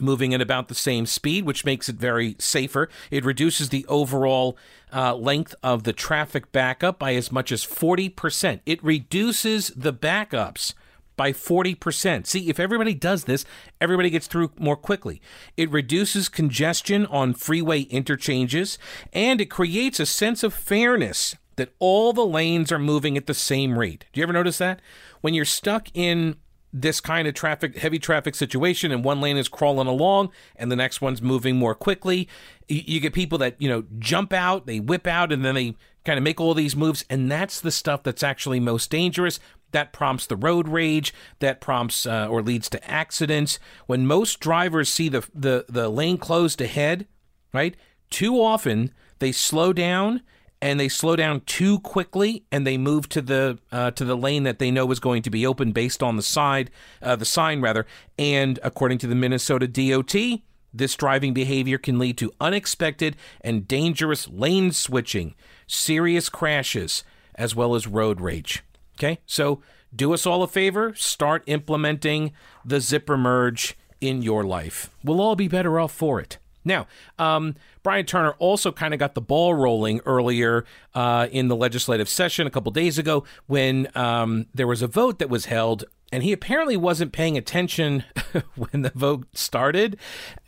[0.00, 2.88] moving at about the same speed, which makes it very safer.
[3.10, 4.56] It reduces the overall
[4.92, 8.60] uh, length of the traffic backup by as much as 40%.
[8.66, 10.74] It reduces the backups
[11.16, 12.26] by 40%.
[12.26, 13.44] See, if everybody does this,
[13.80, 15.20] everybody gets through more quickly.
[15.56, 18.78] It reduces congestion on freeway interchanges
[19.12, 23.34] and it creates a sense of fairness that all the lanes are moving at the
[23.34, 24.06] same rate.
[24.12, 24.80] Do you ever notice that?
[25.20, 26.36] When you're stuck in
[26.74, 30.76] this kind of traffic, heavy traffic situation, and one lane is crawling along and the
[30.76, 32.28] next one's moving more quickly.
[32.68, 36.18] You, get people that, you know, jump out, they whip out, and then they kind
[36.18, 37.04] of make all these moves.
[37.08, 39.38] And that's the stuff that's actually most dangerous.
[39.70, 43.60] That prompts the road rage, that prompts uh, or leads to accidents.
[43.86, 47.06] When most drivers see the, the, the lane closed ahead,
[47.52, 47.76] right,
[48.10, 50.22] too often they slow down
[50.64, 54.44] and they slow down too quickly and they move to the uh, to the lane
[54.44, 56.70] that they know is going to be open based on the side
[57.02, 57.86] uh, the sign rather.
[58.18, 60.40] And according to the Minnesota DOT
[60.72, 65.34] this driving behavior can lead to unexpected and dangerous lane switching
[65.66, 67.04] serious crashes
[67.36, 68.64] as well as road rage.
[68.98, 69.20] Okay?
[69.26, 69.62] So
[69.94, 70.94] do us all a favor.
[70.96, 72.32] Start implementing
[72.64, 74.90] the zipper merge in your life.
[75.04, 76.86] We'll all be better off for it now,
[77.18, 82.08] um, Brian Turner also kind of got the ball rolling earlier uh, in the legislative
[82.08, 85.84] session a couple days ago when um, there was a vote that was held.
[86.12, 88.04] And he apparently wasn't paying attention
[88.54, 89.98] when the vote started.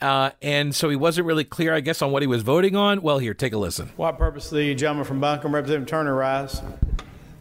[0.01, 3.03] Uh, and so he wasn't really clear, I guess, on what he was voting on.
[3.03, 3.91] Well, here, take a listen.
[3.97, 6.63] What purpose the gentleman from Buncombe, Representative Turner, rise?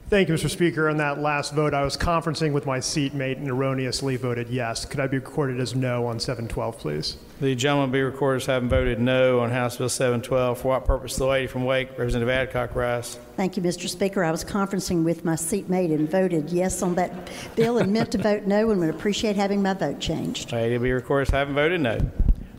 [0.08, 0.52] Thank you, Mr.
[0.52, 0.88] Speaker.
[0.88, 4.86] On that last vote, I was conferencing with my seatmate and erroneously voted yes.
[4.86, 7.18] Could I be recorded as no on 712, please?
[7.42, 10.60] The gentleman be recorded as having voted no on House Bill 712.
[10.60, 11.16] For what purpose?
[11.16, 13.18] The lady from Wake, Representative Adcock, rise.
[13.36, 13.90] Thank you, Mr.
[13.90, 14.24] Speaker.
[14.24, 17.12] I was conferencing with my seatmate and voted yes on that
[17.56, 20.52] bill and meant to vote no and would appreciate having my vote changed.
[20.52, 21.98] The lady be recorded as having voted no.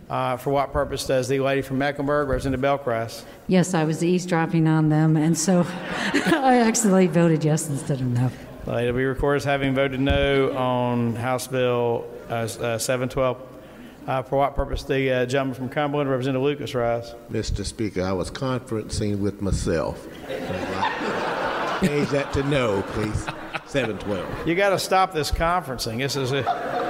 [0.09, 3.25] Uh, for what purpose does the lady from Mecklenburg, Representative Bellcrest?
[3.49, 5.67] Yes, I was eavesdropping on them, and so
[6.15, 8.31] I actually voted yes instead of no.
[8.67, 13.41] The lady be recorded as having voted no on House Bill uh, uh, 712.
[14.07, 17.13] Uh, For what purpose the uh, gentleman from Cumberland, Representative Lucas, rise?
[17.31, 17.65] Mr.
[17.65, 20.07] Speaker, I was conferencing with myself.
[21.81, 23.27] Change that to no, please.
[23.67, 24.47] 712.
[24.47, 25.99] You got to stop this conferencing.
[25.99, 26.86] This is a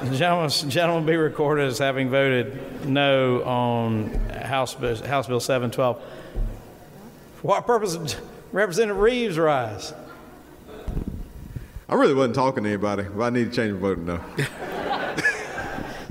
[0.12, 0.50] gentleman.
[0.70, 6.00] Gentleman be recorded as having voted no on House Bill, House Bill 712.
[7.36, 8.16] For what purpose?
[8.52, 9.92] Representative Reives, rise.
[11.88, 14.20] I really wasn't talking to anybody, but I need to change my vote no.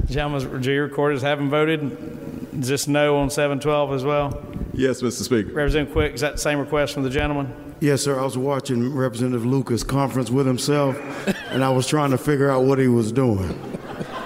[0.07, 2.49] Gentleman be recorded as having voted.
[2.53, 4.43] Is this no on 712 as well?
[4.73, 5.23] Yes, Mr.
[5.23, 5.53] Speaker.
[5.53, 7.53] Representative Quick, is that the same request from the gentleman?
[7.79, 8.19] Yes, sir.
[8.19, 10.97] I was watching Representative Lucas conference with himself,
[11.51, 13.78] and I was trying to figure out what he was doing.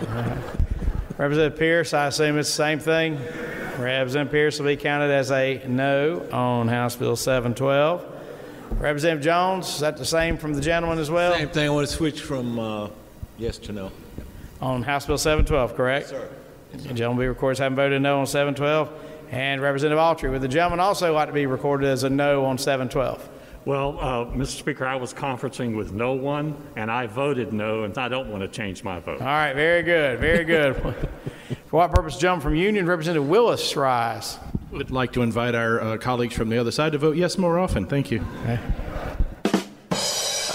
[1.18, 3.18] Representative Pierce, I assume it's the same thing.
[3.78, 8.06] Representative Pierce will be counted as a no on House Bill 712.
[8.72, 11.34] Representative Jones, is that the same from the gentleman as well?
[11.34, 12.90] Same thing, I want to switch from uh,
[13.38, 13.92] yes to no.
[14.62, 16.10] On House Bill 712, correct?
[16.10, 16.30] Sir.
[16.74, 18.92] The gentleman be recorded as having voted no on 712.
[19.32, 22.58] And Representative Autry, would the gentleman also like to be recorded as a no on
[22.58, 23.30] 712?
[23.66, 24.58] Well, uh, Mr.
[24.58, 28.42] Speaker, I was conferencing with no one, and I voted no, and I don't want
[28.42, 29.22] to change my vote.
[29.22, 30.76] All right, very good, very good.
[31.68, 32.86] For what purpose jump from Union?
[32.86, 34.38] Representative Willis, rise.
[34.72, 37.58] Would like to invite our uh, colleagues from the other side to vote yes more
[37.58, 37.86] often.
[37.86, 38.26] Thank you.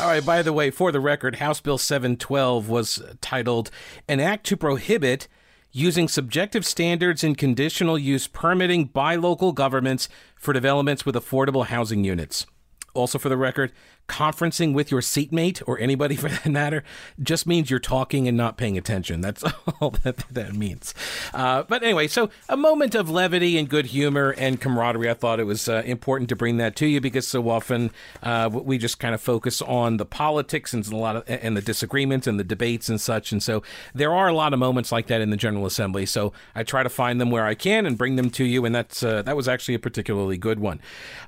[0.01, 3.71] All right, by the way, for the record, House Bill 712 was titled
[4.07, 5.29] An Act to Prohibit
[5.73, 12.05] Using Subjective Standards in Conditional Use Permitting by Local Governments for Developments with Affordable Housing
[12.05, 12.47] Units.
[12.95, 13.73] Also, for the record,
[14.09, 16.83] conferencing with your seatmate or anybody for that matter
[17.23, 19.21] just means you're talking and not paying attention.
[19.21, 19.45] That's
[19.81, 20.95] all that that means.
[21.33, 25.11] Uh, but anyway, so a moment of levity and good humor and camaraderie.
[25.11, 27.91] I thought it was uh, important to bring that to you because so often
[28.23, 31.63] uh, we just kind of focus on the politics and a lot of and the
[31.63, 33.33] disagreements and the debates and such.
[33.33, 33.63] And so
[33.95, 36.07] there are a lot of moments like that in the General Assembly.
[36.07, 38.65] So I try to find them where I can and bring them to you.
[38.65, 40.81] And that's uh, that was actually a particularly good one.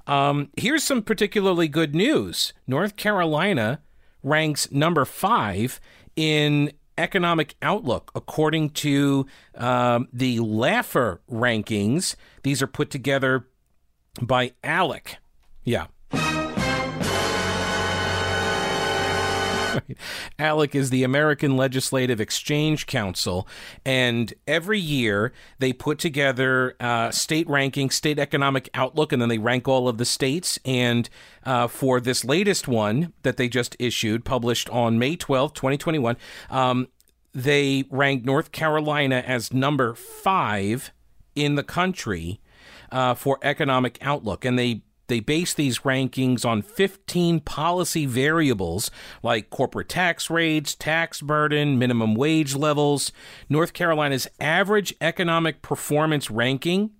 [0.06, 2.52] Um, here's some particularly good news.
[2.70, 3.80] North Carolina
[4.22, 5.80] ranks number five
[6.14, 12.14] in economic outlook according to um, the Laffer rankings.
[12.44, 13.48] These are put together
[14.22, 15.16] by ALEC.
[15.64, 15.86] Yeah.
[20.38, 23.46] ALEC is the American Legislative Exchange Council,
[23.84, 29.38] and every year they put together uh, state ranking, state economic outlook, and then they
[29.38, 30.58] rank all of the states.
[30.64, 31.08] And
[31.44, 36.16] uh, for this latest one that they just issued, published on May 12, 2021,
[36.50, 36.88] um,
[37.32, 40.92] they ranked North Carolina as number five
[41.34, 42.40] in the country
[42.90, 48.90] uh, for economic outlook, and they they base these rankings on 15 policy variables
[49.22, 53.12] like corporate tax rates, tax burden, minimum wage levels.
[53.48, 56.92] North Carolina's average economic performance ranking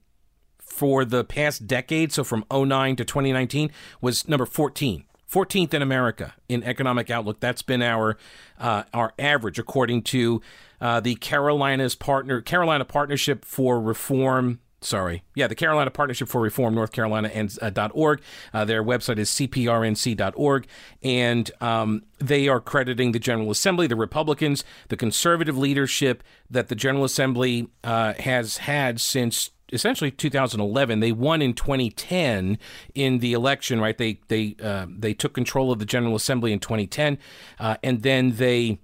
[0.58, 3.70] for the past decade, so from 09 to 2019,
[4.00, 5.04] was number 14.
[5.30, 7.38] 14th in America in economic outlook.
[7.38, 8.18] That's been our
[8.58, 10.42] uh, our average, according to
[10.80, 15.22] uh, the Carolinas partner Carolina Partnership for Reform sorry.
[15.34, 18.20] Yeah the carolina partnership for reform north carolina and uh, .org.
[18.52, 20.66] Uh, their website is cprnc.org
[21.02, 26.74] and um, they are crediting the general assembly the republicans the conservative leadership that the
[26.74, 32.58] general assembly uh, has had since essentially 2011 they won in 2010
[32.94, 33.98] in the election right?
[33.98, 37.18] They they uh, they took control of the general assembly in 2010
[37.58, 38.78] uh, and then they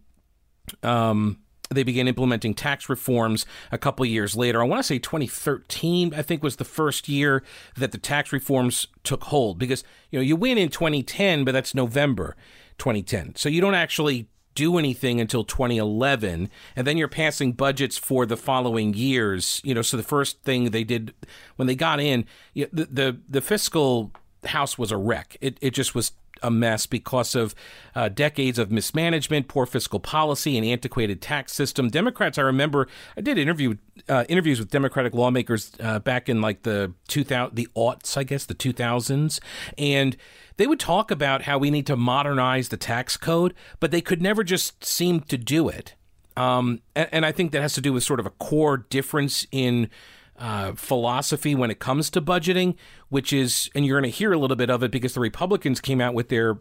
[0.82, 1.38] um,
[1.70, 4.62] they began implementing tax reforms a couple years later.
[4.62, 7.42] I want to say 2013, I think, was the first year
[7.76, 11.74] that the tax reforms took hold because, you know, you win in 2010, but that's
[11.74, 12.36] November
[12.78, 13.36] 2010.
[13.36, 18.38] So you don't actually do anything until 2011 and then you're passing budgets for the
[18.38, 21.12] following years you know so the first thing they did
[21.56, 22.24] when they got in
[22.54, 24.10] the, the the fiscal
[24.46, 27.54] house was a wreck it it just was a mess because of
[27.94, 31.88] uh, decades of mismanagement, poor fiscal policy, and antiquated tax system.
[31.88, 33.76] Democrats, I remember, I did interview
[34.08, 38.44] uh, interviews with Democratic lawmakers uh, back in like the 2000, the aughts, I guess,
[38.44, 39.40] the 2000s,
[39.78, 40.16] and
[40.56, 44.22] they would talk about how we need to modernize the tax code, but they could
[44.22, 45.94] never just seem to do it.
[46.36, 49.46] Um, and, and I think that has to do with sort of a core difference
[49.50, 49.90] in
[50.38, 52.76] uh, philosophy when it comes to budgeting,
[53.08, 55.80] which is, and you're going to hear a little bit of it because the Republicans
[55.80, 56.58] came out with their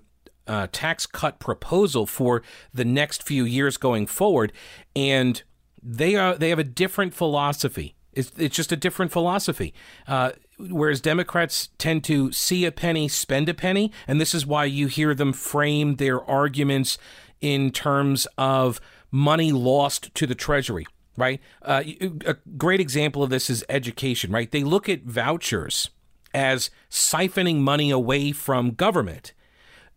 [0.48, 2.42] uh, tax cut proposal for
[2.74, 4.54] the next few years going forward,
[4.96, 5.44] and
[5.82, 7.95] they are they have a different philosophy.
[8.14, 9.74] It's, it's just a different philosophy.
[10.08, 14.66] Uh, whereas Democrats tend to see a penny, spend a penny, and this is why
[14.66, 16.97] you hear them frame their arguments
[17.41, 18.80] in terms of
[19.12, 20.86] money lost to the Treasury
[21.18, 21.41] right?
[21.61, 21.84] Uh,
[22.26, 24.51] a great example of this is education, right?
[24.51, 25.89] They look at vouchers
[26.34, 29.34] as siphoning money away from government,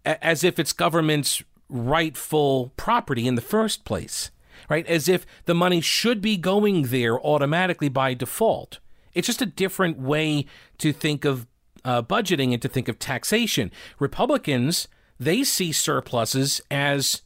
[0.04, 4.30] as if it's government's rightful property in the first place,
[4.68, 4.86] right?
[4.86, 8.78] As if the money should be going there automatically by default.
[9.14, 10.46] It's just a different way
[10.78, 11.46] to think of
[11.84, 13.70] uh, budgeting and to think of taxation.
[13.98, 14.88] Republicans,
[15.18, 17.22] they see surpluses as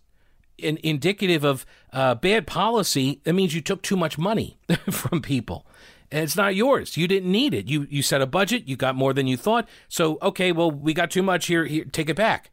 [0.59, 3.21] in, indicative of uh, bad policy.
[3.25, 4.59] That means you took too much money
[4.91, 5.67] from people.
[6.11, 6.97] And it's not yours.
[6.97, 7.69] You didn't need it.
[7.69, 8.69] You you set a budget.
[8.69, 9.67] You got more than you thought.
[9.89, 11.65] So okay, well we got too much here.
[11.65, 12.51] Here, take it back.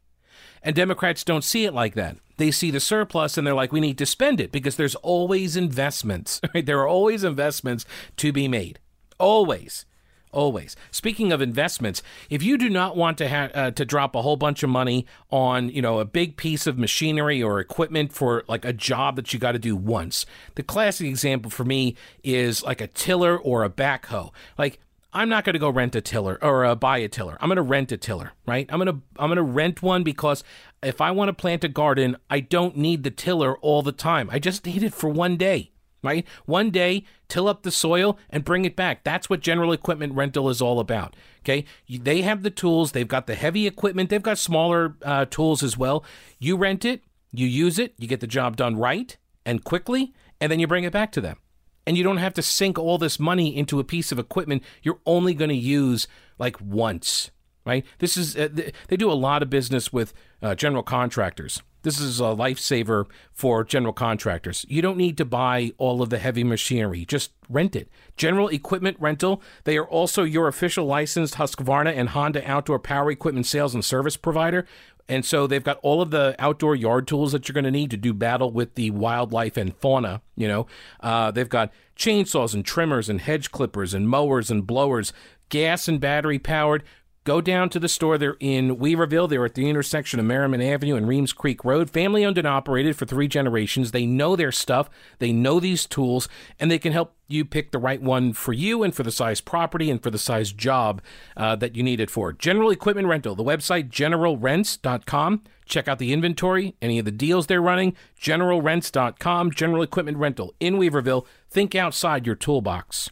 [0.62, 2.16] And Democrats don't see it like that.
[2.36, 5.56] They see the surplus and they're like, we need to spend it because there's always
[5.56, 6.40] investments.
[6.54, 6.64] Right?
[6.64, 7.84] There are always investments
[8.16, 8.78] to be made.
[9.18, 9.84] Always.
[10.32, 10.76] Always.
[10.92, 14.36] Speaking of investments, if you do not want to ha- uh, to drop a whole
[14.36, 18.64] bunch of money on, you know, a big piece of machinery or equipment for like
[18.64, 22.80] a job that you got to do once, the classic example for me is like
[22.80, 24.30] a tiller or a backhoe.
[24.56, 24.78] Like
[25.12, 27.36] I'm not going to go rent a tiller or uh, buy a tiller.
[27.40, 28.68] I'm going to rent a tiller, right?
[28.70, 30.44] I'm going to I'm going to rent one because
[30.82, 34.30] if I want to plant a garden, I don't need the tiller all the time.
[34.30, 35.72] I just need it for one day
[36.02, 36.26] right?
[36.46, 39.04] One day, till up the soil and bring it back.
[39.04, 41.14] That's what general equipment rental is all about.
[41.40, 41.64] Okay.
[41.88, 45.78] They have the tools, they've got the heavy equipment, they've got smaller uh, tools as
[45.78, 46.04] well.
[46.38, 50.50] You rent it, you use it, you get the job done right and quickly, and
[50.50, 51.38] then you bring it back to them.
[51.86, 55.00] And you don't have to sink all this money into a piece of equipment you're
[55.06, 56.06] only going to use
[56.38, 57.30] like once,
[57.64, 57.84] right?
[57.98, 58.48] This is, uh,
[58.88, 63.64] they do a lot of business with uh, general contractors this is a lifesaver for
[63.64, 64.66] general contractors.
[64.68, 67.88] You don't need to buy all of the heavy machinery, just rent it.
[68.16, 73.46] General Equipment Rental, they are also your official licensed Husqvarna and Honda outdoor power equipment
[73.46, 74.66] sales and service provider.
[75.08, 77.90] And so they've got all of the outdoor yard tools that you're going to need
[77.90, 80.22] to do battle with the wildlife and fauna.
[80.36, 80.66] You know,
[81.00, 85.12] uh, they've got chainsaws and trimmers and hedge clippers and mowers and blowers,
[85.48, 86.84] gas and battery powered.
[87.24, 88.16] Go down to the store.
[88.16, 89.28] They're in Weaverville.
[89.28, 91.90] They're at the intersection of Merriman Avenue and Reams Creek Road.
[91.90, 93.90] Family owned and operated for three generations.
[93.90, 94.88] They know their stuff.
[95.18, 98.82] They know these tools, and they can help you pick the right one for you
[98.82, 101.02] and for the size property and for the size job
[101.36, 102.32] uh, that you need it for.
[102.32, 103.34] General Equipment Rental.
[103.34, 105.42] The website generalrents.com.
[105.70, 107.96] Check out the inventory, any of the deals they're running.
[108.20, 109.52] Generalrents.com.
[109.52, 111.24] General Equipment Rental in Weaverville.
[111.48, 113.08] Think outside your toolbox.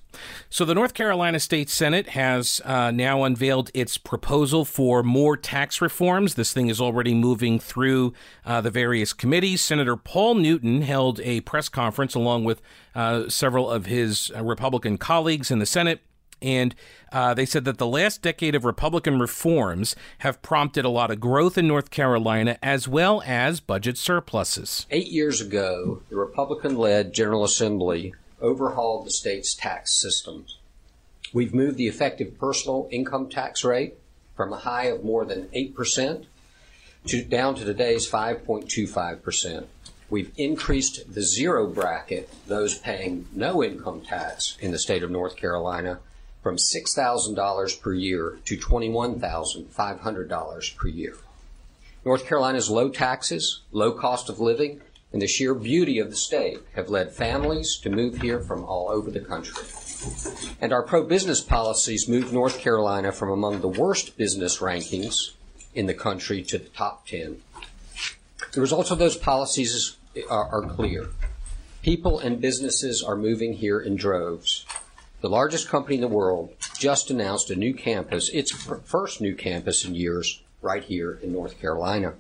[0.51, 5.81] So, the North Carolina State Senate has uh, now unveiled its proposal for more tax
[5.81, 6.35] reforms.
[6.35, 8.13] This thing is already moving through
[8.45, 9.61] uh, the various committees.
[9.61, 12.61] Senator Paul Newton held a press conference along with
[12.95, 16.01] uh, several of his uh, Republican colleagues in the Senate.
[16.41, 16.75] And
[17.13, 21.21] uh, they said that the last decade of Republican reforms have prompted a lot of
[21.21, 24.87] growth in North Carolina as well as budget surpluses.
[24.91, 30.59] Eight years ago, the Republican led General Assembly overhauled the state's tax systems.
[31.33, 33.95] We've moved the effective personal income tax rate
[34.37, 36.25] from a high of more than 8%
[37.07, 39.67] to down to today's 5.25%.
[40.11, 45.37] We've increased the zero bracket, those paying no income tax in the state of North
[45.37, 46.01] Carolina,
[46.43, 51.17] from $6,000 per year to $21,500 per year.
[52.05, 54.81] North Carolina's low taxes, low cost of living,
[55.13, 58.91] and the sheer beauty of the state have led families to move here from all
[58.91, 59.65] over the country.
[60.61, 65.33] And our pro business policies moved North Carolina from among the worst business rankings
[65.75, 67.41] in the country to the top 10.
[68.53, 69.97] The results of those policies
[70.31, 71.09] are, are clear.
[71.83, 74.67] People and businesses are moving here in droves.
[75.21, 79.85] The largest company in the world just announced a new campus, its first new campus
[79.85, 82.15] in years, right here in North Carolina.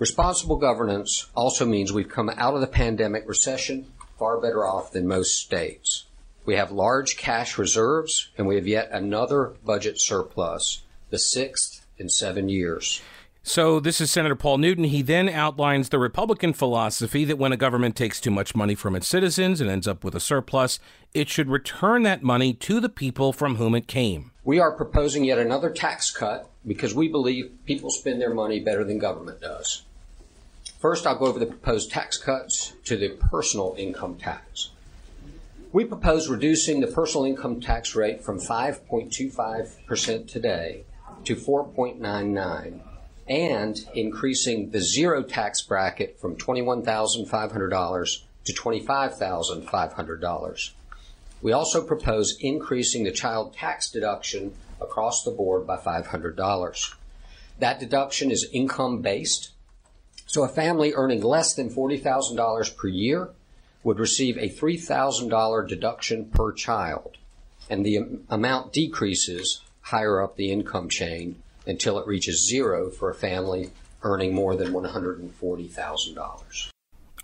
[0.00, 5.06] Responsible governance also means we've come out of the pandemic recession far better off than
[5.06, 6.06] most states.
[6.44, 12.08] We have large cash reserves and we have yet another budget surplus, the sixth in
[12.08, 13.00] seven years.
[13.44, 14.84] So, this is Senator Paul Newton.
[14.84, 18.94] He then outlines the Republican philosophy that when a government takes too much money from
[18.94, 20.78] its citizens and ends up with a surplus,
[21.12, 24.30] it should return that money to the people from whom it came.
[24.44, 28.84] We are proposing yet another tax cut because we believe people spend their money better
[28.84, 29.82] than government does.
[30.78, 34.70] First, I'll go over the proposed tax cuts to the personal income tax.
[35.72, 40.84] We propose reducing the personal income tax rate from 5.25% today
[41.24, 42.82] to 4.99
[43.28, 50.70] and increasing the zero tax bracket from $21,500 to $25,500.
[51.40, 56.94] We also propose increasing the child tax deduction across the board by $500.
[57.58, 59.50] That deduction is income based.
[60.26, 63.30] So a family earning less than $40,000 per year
[63.84, 67.16] would receive a $3,000 deduction per child,
[67.68, 73.14] and the amount decreases higher up the income chain until it reaches zero for a
[73.14, 73.70] family
[74.02, 76.68] earning more than $140,000.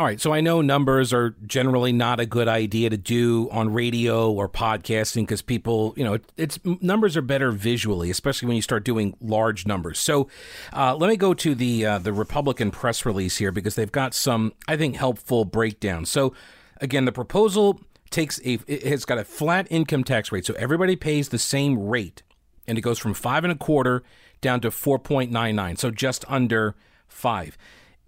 [0.00, 3.72] All right, so I know numbers are generally not a good idea to do on
[3.72, 8.54] radio or podcasting because people, you know, it, it's numbers are better visually, especially when
[8.54, 9.98] you start doing large numbers.
[9.98, 10.28] So,
[10.72, 14.14] uh, let me go to the uh, the Republican press release here because they've got
[14.14, 16.10] some, I think, helpful breakdowns.
[16.10, 16.32] So,
[16.80, 17.80] again, the proposal
[18.10, 21.76] takes a it has got a flat income tax rate, so everybody pays the same
[21.76, 22.22] rate,
[22.68, 24.04] and it goes from five and a quarter
[24.40, 26.74] down to four point nine nine, so just under
[27.06, 27.56] five.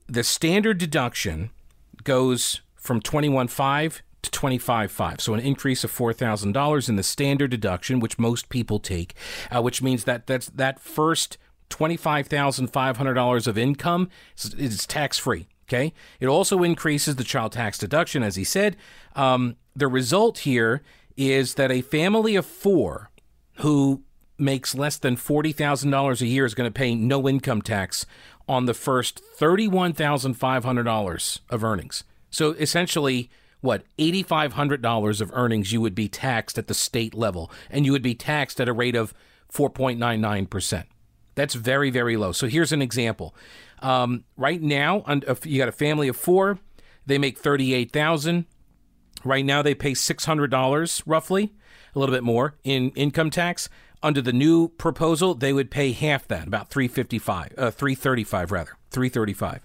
[0.07, 1.51] The standard deduction
[2.05, 8.19] goes from 21.5 to 25.5 so an increase of $4000 in the standard deduction which
[8.19, 9.15] most people take
[9.55, 11.39] uh, which means that that's that first
[11.71, 18.23] $25500 of income is, is tax free okay it also increases the child tax deduction
[18.23, 18.77] as he said
[19.17, 20.83] um, the result here
[21.17, 23.11] is that a family of four
[23.57, 24.03] who
[24.41, 28.05] makes less than $40000 a year is going to pay no income tax
[28.49, 32.05] on the first $31,500 of earnings.
[32.31, 33.31] So essentially,
[33.61, 38.03] what, $8,500 of earnings you would be taxed at the state level, and you would
[38.03, 39.15] be taxed at a rate of
[39.53, 40.85] 4.99%.
[41.35, 42.33] That's very, very low.
[42.33, 43.35] So here's an example.
[43.81, 45.05] Um, right now,
[45.45, 46.59] you got a family of four,
[47.07, 48.47] they make 38000
[49.25, 51.53] Right now, they pay $600 roughly,
[51.95, 53.69] a little bit more in income tax.
[54.03, 59.63] Under the new proposal, they would pay half that, about 355, uh, 335 rather, 335.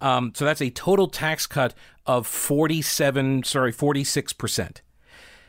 [0.00, 1.74] Um, so that's a total tax cut
[2.06, 4.80] of 47, sorry, 46%.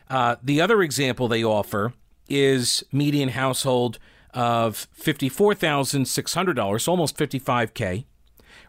[0.10, 1.94] Uh, the other example they offer
[2.28, 3.98] is median household
[4.34, 8.06] of $54,600, almost 55K.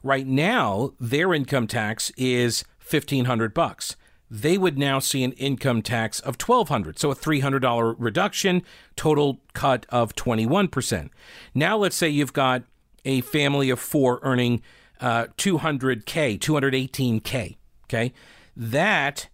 [0.02, 3.96] Right now, their income tax is 1500 bucks
[4.34, 8.62] they would now see an income tax of $1,200, so a $300 reduction
[8.96, 11.10] total cut of 21%
[11.54, 12.62] now let's say you've got
[13.04, 14.62] a family of four earning
[15.00, 18.12] uh, 200k 218k okay?
[18.56, 19.28] That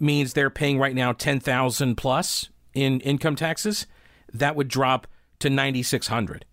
[0.00, 3.86] means they're paying right now 10000 plus in income taxes.
[4.32, 5.06] That would drop
[5.38, 6.44] to 9600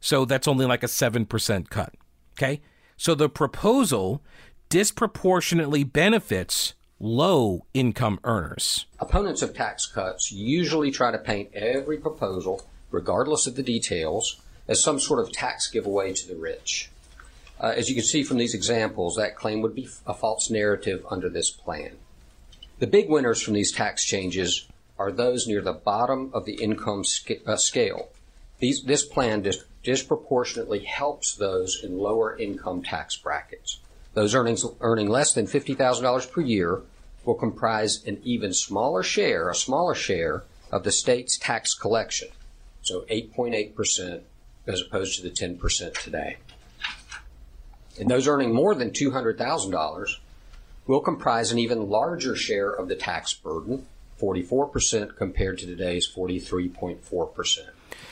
[0.00, 1.94] so that's only like a 7% cut
[2.38, 2.62] okay?
[2.96, 4.22] So the proposal
[4.68, 8.86] disproportionately benefits low income earners.
[8.98, 14.82] Opponents of tax cuts usually try to paint every proposal, regardless of the details, as
[14.82, 16.90] some sort of tax giveaway to the rich.
[17.60, 21.04] Uh, as you can see from these examples, that claim would be a false narrative
[21.10, 21.92] under this plan.
[22.78, 24.66] The big winners from these tax changes
[24.98, 28.08] are those near the bottom of the income sc- uh, scale.
[28.58, 33.78] These, this plan dis- disproportionately helps those in lower income tax brackets.
[34.16, 36.80] Those earnings earning less than $50,000 per year
[37.26, 42.28] will comprise an even smaller share, a smaller share of the state's tax collection.
[42.80, 44.22] So 8.8%
[44.66, 46.38] as opposed to the 10% today.
[48.00, 50.08] And those earning more than $200,000
[50.86, 53.84] will comprise an even larger share of the tax burden,
[54.18, 57.58] 44% compared to today's 43.4%.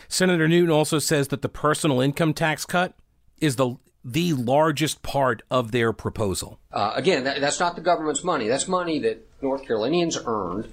[0.08, 2.92] Senator Newton also says that the personal income tax cut
[3.40, 6.58] is the the largest part of their proposal?
[6.72, 8.48] Uh, again, that, that's not the government's money.
[8.48, 10.68] That's money that North Carolinians earned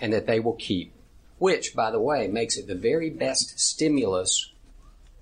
[0.00, 0.92] and that they will keep,
[1.38, 4.50] which, by the way, makes it the very best stimulus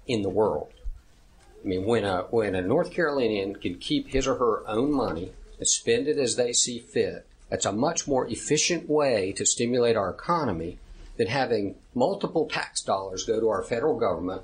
[0.07, 0.72] in the world.
[1.62, 5.32] I mean, when a, when a North Carolinian can keep his or her own money
[5.59, 9.97] and spend it as they see fit, that's a much more efficient way to stimulate
[9.97, 10.78] our economy
[11.16, 14.43] than having multiple tax dollars go to our federal government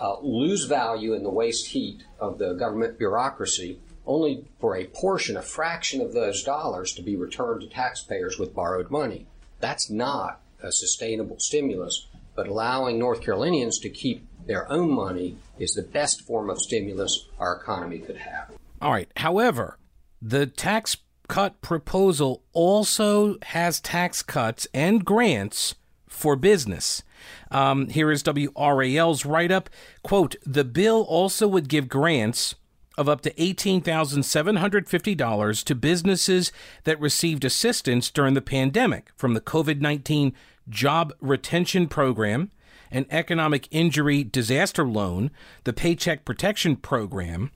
[0.00, 5.36] uh, lose value in the waste heat of the government bureaucracy, only for a portion,
[5.36, 9.26] a fraction of those dollars to be returned to taxpayers with borrowed money.
[9.60, 15.72] That's not a sustainable stimulus, but allowing North Carolinians to keep their own money is
[15.72, 18.50] the best form of stimulus our economy could have.
[18.80, 19.10] All right.
[19.16, 19.78] However,
[20.22, 20.96] the tax
[21.28, 25.74] cut proposal also has tax cuts and grants
[26.08, 27.02] for business.
[27.50, 29.70] Um, here is WRAL's write up.
[30.02, 32.54] Quote The bill also would give grants
[32.98, 36.52] of up to $18,750 to businesses
[36.84, 40.32] that received assistance during the pandemic from the COVID 19
[40.68, 42.50] Job Retention Program,
[42.90, 45.30] an Economic Injury Disaster Loan,
[45.64, 47.50] the Paycheck Protection Program,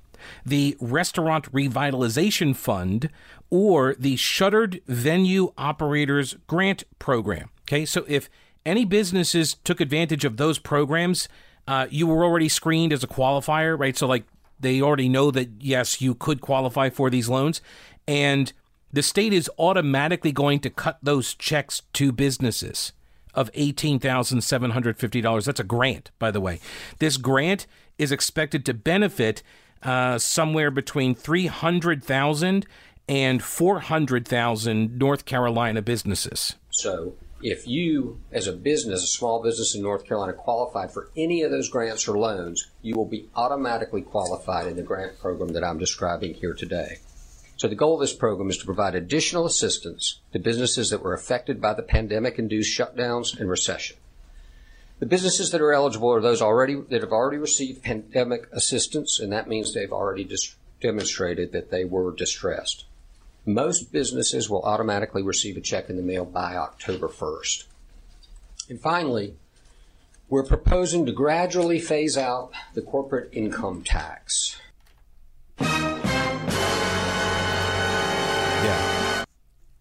[0.46, 3.10] the Restaurant Revitalization Fund,
[3.50, 7.50] or the Shuttered Venue Operators Grant Program.
[7.68, 8.30] Okay, so if
[8.64, 11.28] any businesses took advantage of those programs,
[11.66, 13.96] uh, you were already screened as a qualifier, right?
[13.96, 14.24] So, like,
[14.58, 17.60] they already know that, yes, you could qualify for these loans.
[18.06, 18.52] And
[18.92, 22.92] the state is automatically going to cut those checks to businesses
[23.34, 25.44] of $18,750.
[25.44, 26.60] That's a grant, by the way.
[26.98, 27.66] This grant
[27.98, 29.42] is expected to benefit
[29.82, 32.66] uh, somewhere between 300,000
[33.08, 36.54] and 400,000 North Carolina businesses.
[36.70, 41.42] So, if you, as a business, a small business in North Carolina, qualified for any
[41.42, 45.64] of those grants or loans, you will be automatically qualified in the grant program that
[45.64, 46.98] I'm describing here today.
[47.56, 51.14] So the goal of this program is to provide additional assistance to businesses that were
[51.14, 53.96] affected by the pandemic induced shutdowns and recession.
[55.00, 59.32] The businesses that are eligible are those already that have already received pandemic assistance, and
[59.32, 62.84] that means they've already dis- demonstrated that they were distressed.
[63.44, 67.64] Most businesses will automatically receive a check in the mail by October 1st.
[68.68, 69.34] And finally,
[70.28, 74.60] we're proposing to gradually phase out the corporate income tax.
[78.62, 79.24] Yeah.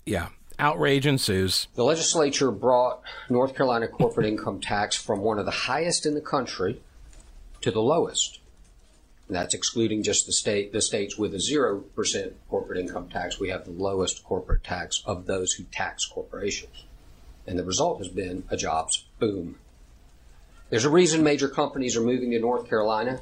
[0.05, 0.29] Yeah.
[0.57, 1.67] Outrage ensues.
[1.75, 6.21] The legislature brought North Carolina corporate income tax from one of the highest in the
[6.21, 6.81] country
[7.61, 8.40] to the lowest.
[9.31, 13.39] And that's excluding just the state, the states with a zero percent corporate income tax.
[13.39, 16.83] We have the lowest corporate tax of those who tax corporations.
[17.47, 19.55] And the result has been a jobs boom.
[20.69, 23.21] There's a reason major companies are moving to North Carolina,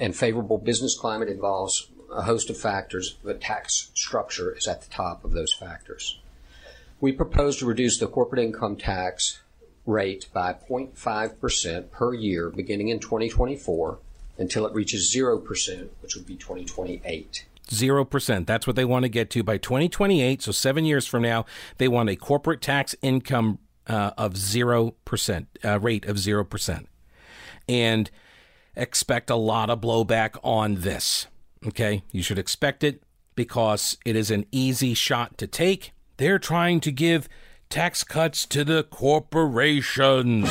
[0.00, 3.18] and favorable business climate involves a host of factors.
[3.22, 6.18] The tax structure is at the top of those factors.
[6.98, 9.42] We propose to reduce the corporate income tax
[9.84, 13.98] rate by 0.5% per year beginning in 2024
[14.38, 17.46] until it reaches 0%, which would be 2028.
[17.68, 18.46] 0%.
[18.46, 20.42] That's what they want to get to by 2028.
[20.42, 21.46] So, seven years from now,
[21.78, 23.58] they want a corporate tax income
[23.88, 26.86] uh, of 0%, uh, rate of 0%.
[27.68, 28.10] And
[28.76, 31.26] expect a lot of blowback on this.
[31.66, 32.02] Okay.
[32.12, 33.02] You should expect it
[33.34, 35.92] because it is an easy shot to take.
[36.18, 37.28] They're trying to give
[37.68, 40.48] tax cuts to the corporations.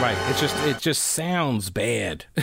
[0.00, 0.16] Right.
[0.30, 2.26] It's just it just sounds bad.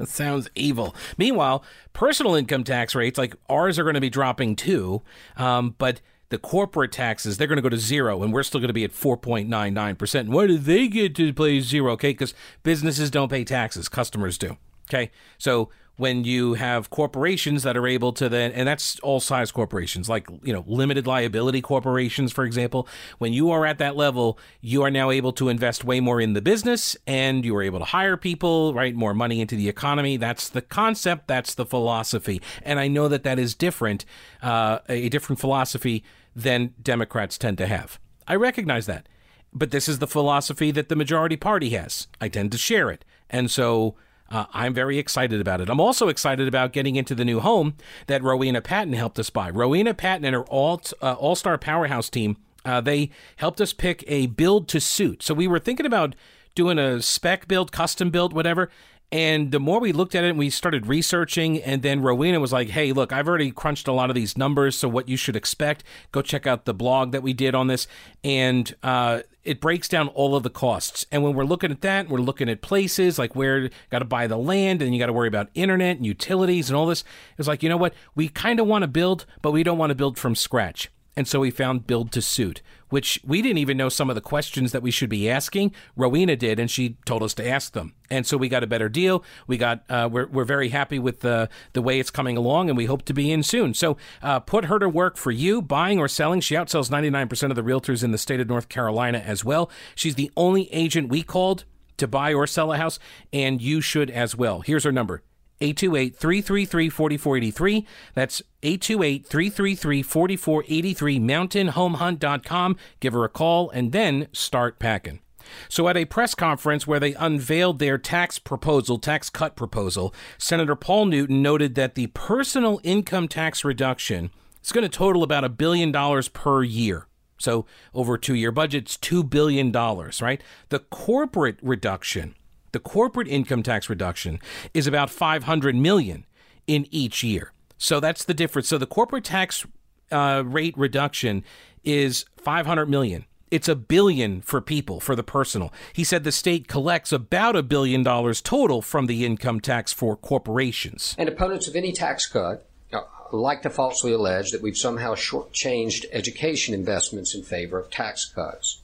[0.00, 0.96] it sounds evil.
[1.16, 1.62] Meanwhile,
[1.92, 5.02] personal income tax rates like ours are going to be dropping too,
[5.36, 8.68] um, but the corporate taxes they're going to go to zero, and we're still going
[8.68, 10.28] to be at four point nine nine percent.
[10.28, 11.92] Why do they get to pay zero?
[11.92, 14.56] Okay, because businesses don't pay taxes, customers do.
[14.90, 15.70] Okay, so
[16.02, 20.28] when you have corporations that are able to then and that's all size corporations like
[20.42, 22.88] you know limited liability corporations for example.
[23.18, 26.32] When you are at that level you are now able to invest way more in
[26.32, 28.96] the business and you are able to hire people right?
[28.96, 30.16] More money into the economy.
[30.16, 31.28] That's the concept.
[31.28, 32.42] That's the philosophy.
[32.62, 34.04] And i know that that is different
[34.42, 36.02] uh, a different philosophy
[36.34, 38.00] than democrats tend to have.
[38.26, 39.08] I recognize that.
[39.52, 42.08] But this is the philosophy that the majority party has.
[42.20, 43.04] I tend to share it.
[43.30, 43.94] And so
[44.32, 45.68] uh, I'm very excited about it.
[45.68, 47.74] I'm also excited about getting into the new home
[48.06, 49.50] that Rowena Patton helped us buy.
[49.50, 52.38] Rowena Patton and her all uh, all star powerhouse team.
[52.64, 55.22] Uh, they helped us pick a build to suit.
[55.22, 56.14] So we were thinking about
[56.54, 58.70] doing a spec build, custom build, whatever.
[59.12, 62.50] And the more we looked at it and we started researching, and then Rowena was
[62.50, 64.74] like, hey, look, I've already crunched a lot of these numbers.
[64.78, 67.86] So, what you should expect, go check out the blog that we did on this.
[68.24, 71.04] And uh, it breaks down all of the costs.
[71.12, 74.06] And when we're looking at that, we're looking at places like where you got to
[74.06, 77.04] buy the land and you got to worry about internet and utilities and all this.
[77.36, 77.92] It's like, you know what?
[78.14, 80.90] We kind of want to build, but we don't want to build from scratch.
[81.16, 84.22] And so we found Build to Suit, which we didn't even know some of the
[84.22, 85.74] questions that we should be asking.
[85.94, 87.94] Rowena did, and she told us to ask them.
[88.10, 89.22] And so we got a better deal.
[89.46, 92.76] We got uh, we're we're very happy with the the way it's coming along, and
[92.76, 93.74] we hope to be in soon.
[93.74, 96.40] So uh, put her to work for you, buying or selling.
[96.40, 99.70] She outsells 99% of the realtors in the state of North Carolina as well.
[99.94, 101.64] She's the only agent we called
[101.98, 102.98] to buy or sell a house,
[103.32, 104.60] and you should as well.
[104.60, 105.22] Here's her number
[105.62, 107.86] 828 333 4483.
[108.14, 112.76] That's 828 333 4483, mountainhomehunt.com.
[113.00, 115.20] Give her a call and then start packing.
[115.68, 120.76] So, at a press conference where they unveiled their tax proposal, tax cut proposal, Senator
[120.76, 124.30] Paul Newton noted that the personal income tax reduction
[124.62, 127.06] is going to total about a billion dollars per year.
[127.38, 130.40] So, over two year budget, it's $2 billion, right?
[130.68, 132.36] The corporate reduction
[132.72, 134.40] the corporate income tax reduction
[134.74, 136.26] is about 500 million
[136.66, 137.52] in each year.
[137.78, 138.68] So that's the difference.
[138.68, 139.66] So the corporate tax
[140.10, 141.44] uh, rate reduction
[141.84, 143.24] is 500 million.
[143.50, 145.72] It's a billion for people for the personal.
[145.92, 150.16] He said the state collects about a billion dollars total from the income tax for
[150.16, 151.14] corporations.
[151.18, 153.00] And opponents of any tax cut uh,
[153.30, 158.80] like to falsely allege that we've somehow shortchanged education investments in favor of tax cuts.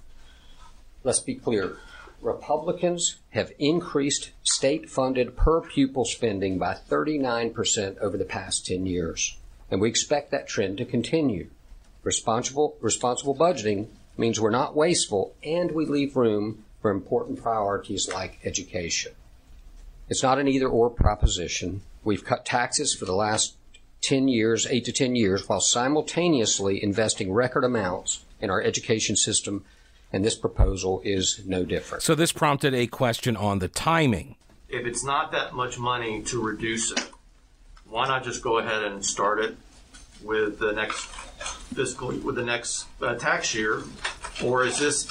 [1.02, 1.78] Let's be clear.
[2.20, 9.36] Republicans have increased state funded per pupil spending by 39% over the past 10 years.
[9.70, 11.48] and we expect that trend to continue.
[12.02, 18.38] Responsible, responsible budgeting means we're not wasteful and we leave room for important priorities like
[18.44, 19.12] education.
[20.08, 21.82] It's not an either or proposition.
[22.02, 23.56] We've cut taxes for the last
[24.00, 29.64] 10 years, 8 to 10 years, while simultaneously investing record amounts in our education system,
[30.12, 32.02] and this proposal is no different.
[32.02, 34.36] So this prompted a question on the timing.
[34.68, 37.10] If it's not that much money to reduce it,
[37.88, 39.56] why not just go ahead and start it
[40.22, 41.06] with the next
[41.74, 43.82] fiscal with the next uh, tax year,
[44.42, 45.10] or is this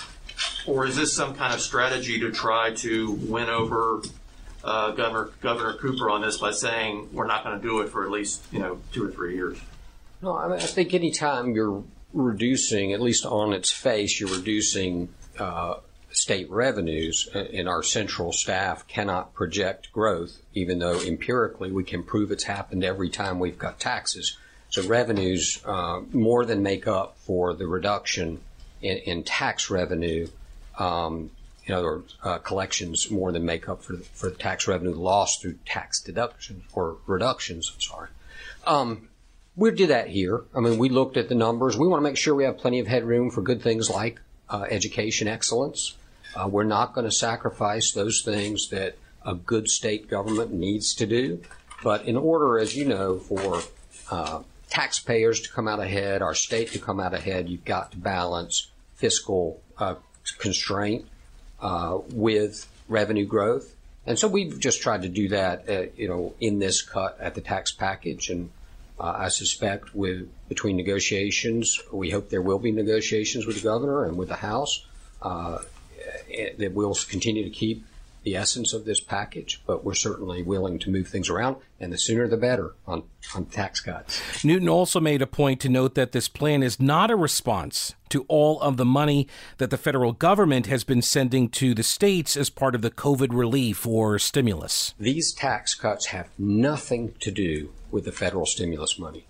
[0.66, 4.02] or is this some kind of strategy to try to win over
[4.64, 8.04] uh, Governor Governor Cooper on this by saying we're not going to do it for
[8.04, 9.58] at least you know two or three years?
[10.22, 11.84] No, I, mean, I think anytime you're
[12.14, 15.76] reducing, at least on its face, you're reducing uh,
[16.12, 22.04] state revenues, uh, and our central staff cannot project growth, even though empirically we can
[22.04, 24.38] prove it's happened every time we've cut taxes.
[24.70, 28.42] So revenues uh, more than make up for the reduction
[28.82, 30.28] in, in tax revenue.
[30.78, 31.32] Um,
[31.66, 35.42] in other words, uh, collections more than make up for for the tax revenue lost
[35.42, 37.72] through tax deductions or reductions.
[37.74, 38.10] I'm sorry.
[38.66, 39.10] Um,
[39.58, 40.44] we do that here.
[40.56, 41.78] I mean, we looked at the numbers.
[41.78, 44.68] We want to make sure we have plenty of headroom for good things like uh,
[44.70, 45.96] education excellence.
[46.36, 48.96] Uh, we're not going to sacrifice those things that
[49.26, 51.42] a good state government needs to do.
[51.84, 53.62] But in order, as you know, for
[54.12, 57.98] uh, taxpayers to come out ahead, our state to come out ahead, you've got to
[57.98, 59.96] balance fiscal uh,
[60.38, 61.06] constraint
[61.60, 63.76] uh, with revenue growth.
[64.06, 67.36] And so we've just tried to do that, uh, you know, in this cut at
[67.36, 68.30] the tax package.
[68.30, 68.52] And
[69.00, 74.06] uh, I suspect with between negotiations, we hope there will be negotiations with the governor
[74.06, 74.86] and with the House
[75.22, 75.60] uh,
[76.32, 77.86] eh, that we'll continue to keep
[78.28, 81.98] the essence of this package, but we're certainly willing to move things around, and the
[81.98, 84.44] sooner the better on, on tax cuts.
[84.44, 88.26] Newton also made a point to note that this plan is not a response to
[88.28, 89.30] all of the money
[89.60, 93.30] that the federal government has been sending to the states as part of the COVID
[93.32, 94.94] relief or stimulus.
[95.00, 99.26] These tax cuts have nothing to do with the federal stimulus money.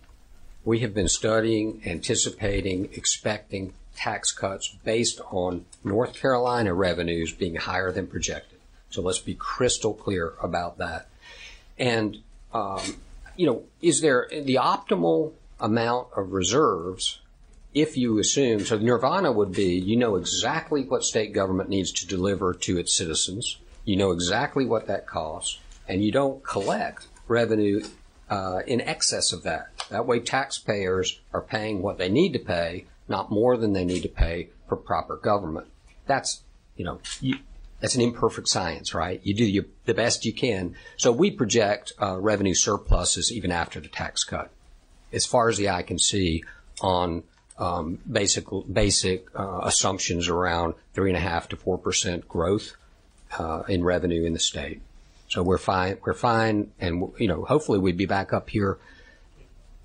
[0.65, 7.91] We have been studying, anticipating, expecting tax cuts based on North Carolina revenues being higher
[7.91, 8.59] than projected.
[8.89, 11.07] So let's be crystal clear about that.
[11.77, 12.17] And,
[12.53, 12.97] um,
[13.35, 17.19] you know, is there the optimal amount of reserves
[17.73, 22.07] if you assume, so nirvana would be you know exactly what state government needs to
[22.07, 27.83] deliver to its citizens, you know exactly what that costs, and you don't collect revenue
[28.29, 29.69] uh, in excess of that.
[29.89, 34.03] That way, taxpayers are paying what they need to pay, not more than they need
[34.03, 35.67] to pay for proper government.
[36.05, 36.41] That's,
[36.75, 37.35] you know, you,
[37.79, 39.21] that's an imperfect science, right?
[39.23, 40.75] You do your, the best you can.
[40.97, 44.51] So we project uh, revenue surpluses even after the tax cut,
[45.13, 46.43] as far as the eye can see,
[46.81, 47.23] on
[47.57, 52.75] um, basic basic uh, assumptions around three and a half to four percent growth
[53.39, 54.81] uh, in revenue in the state.
[55.27, 55.97] So we're fine.
[56.05, 58.77] We're fine, and you know, hopefully, we'd be back up here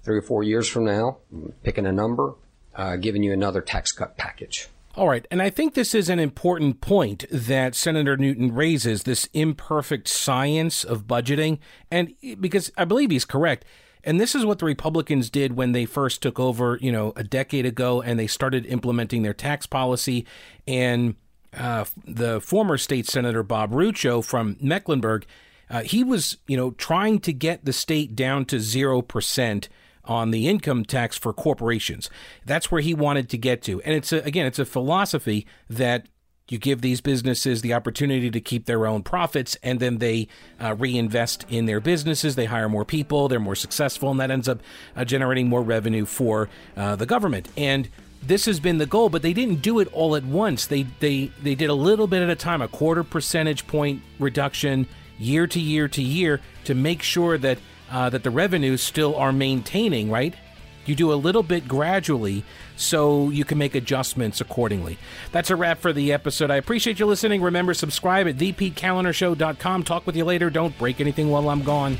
[0.04, 1.18] three or four years from now,
[1.62, 2.34] picking a number,
[2.74, 4.68] uh, giving you another tax cut package.
[4.94, 5.26] All right.
[5.30, 10.84] And I think this is an important point that Senator Newton raises this imperfect science
[10.84, 11.60] of budgeting.
[11.90, 13.64] And because I believe he's correct.
[14.04, 17.24] And this is what the Republicans did when they first took over, you know, a
[17.24, 20.26] decade ago and they started implementing their tax policy.
[20.66, 21.14] And
[21.56, 25.26] uh, the former state senator Bob Rucho from Mecklenburg,
[25.68, 29.68] uh, he was, you know, trying to get the state down to 0%
[30.04, 32.10] on the income tax for corporations.
[32.44, 33.80] That's where he wanted to get to.
[33.82, 36.06] And it's a, again, it's a philosophy that
[36.48, 40.28] you give these businesses the opportunity to keep their own profits and then they
[40.60, 44.48] uh, reinvest in their businesses they hire more people they're more successful and that ends
[44.48, 44.60] up
[44.96, 47.88] uh, generating more revenue for uh, the government and
[48.22, 51.26] this has been the goal but they didn't do it all at once they they
[51.42, 54.86] they did a little bit at a time a quarter percentage point reduction
[55.18, 57.58] year to year to year to make sure that
[57.92, 60.34] uh, that the revenues still are maintaining, right?
[60.86, 62.42] You do a little bit gradually
[62.74, 64.98] so you can make adjustments accordingly.
[65.30, 66.50] That's a wrap for the episode.
[66.50, 67.40] I appreciate you listening.
[67.40, 69.84] Remember, subscribe at thepetekalinershow.com.
[69.84, 70.50] Talk with you later.
[70.50, 71.98] Don't break anything while I'm gone.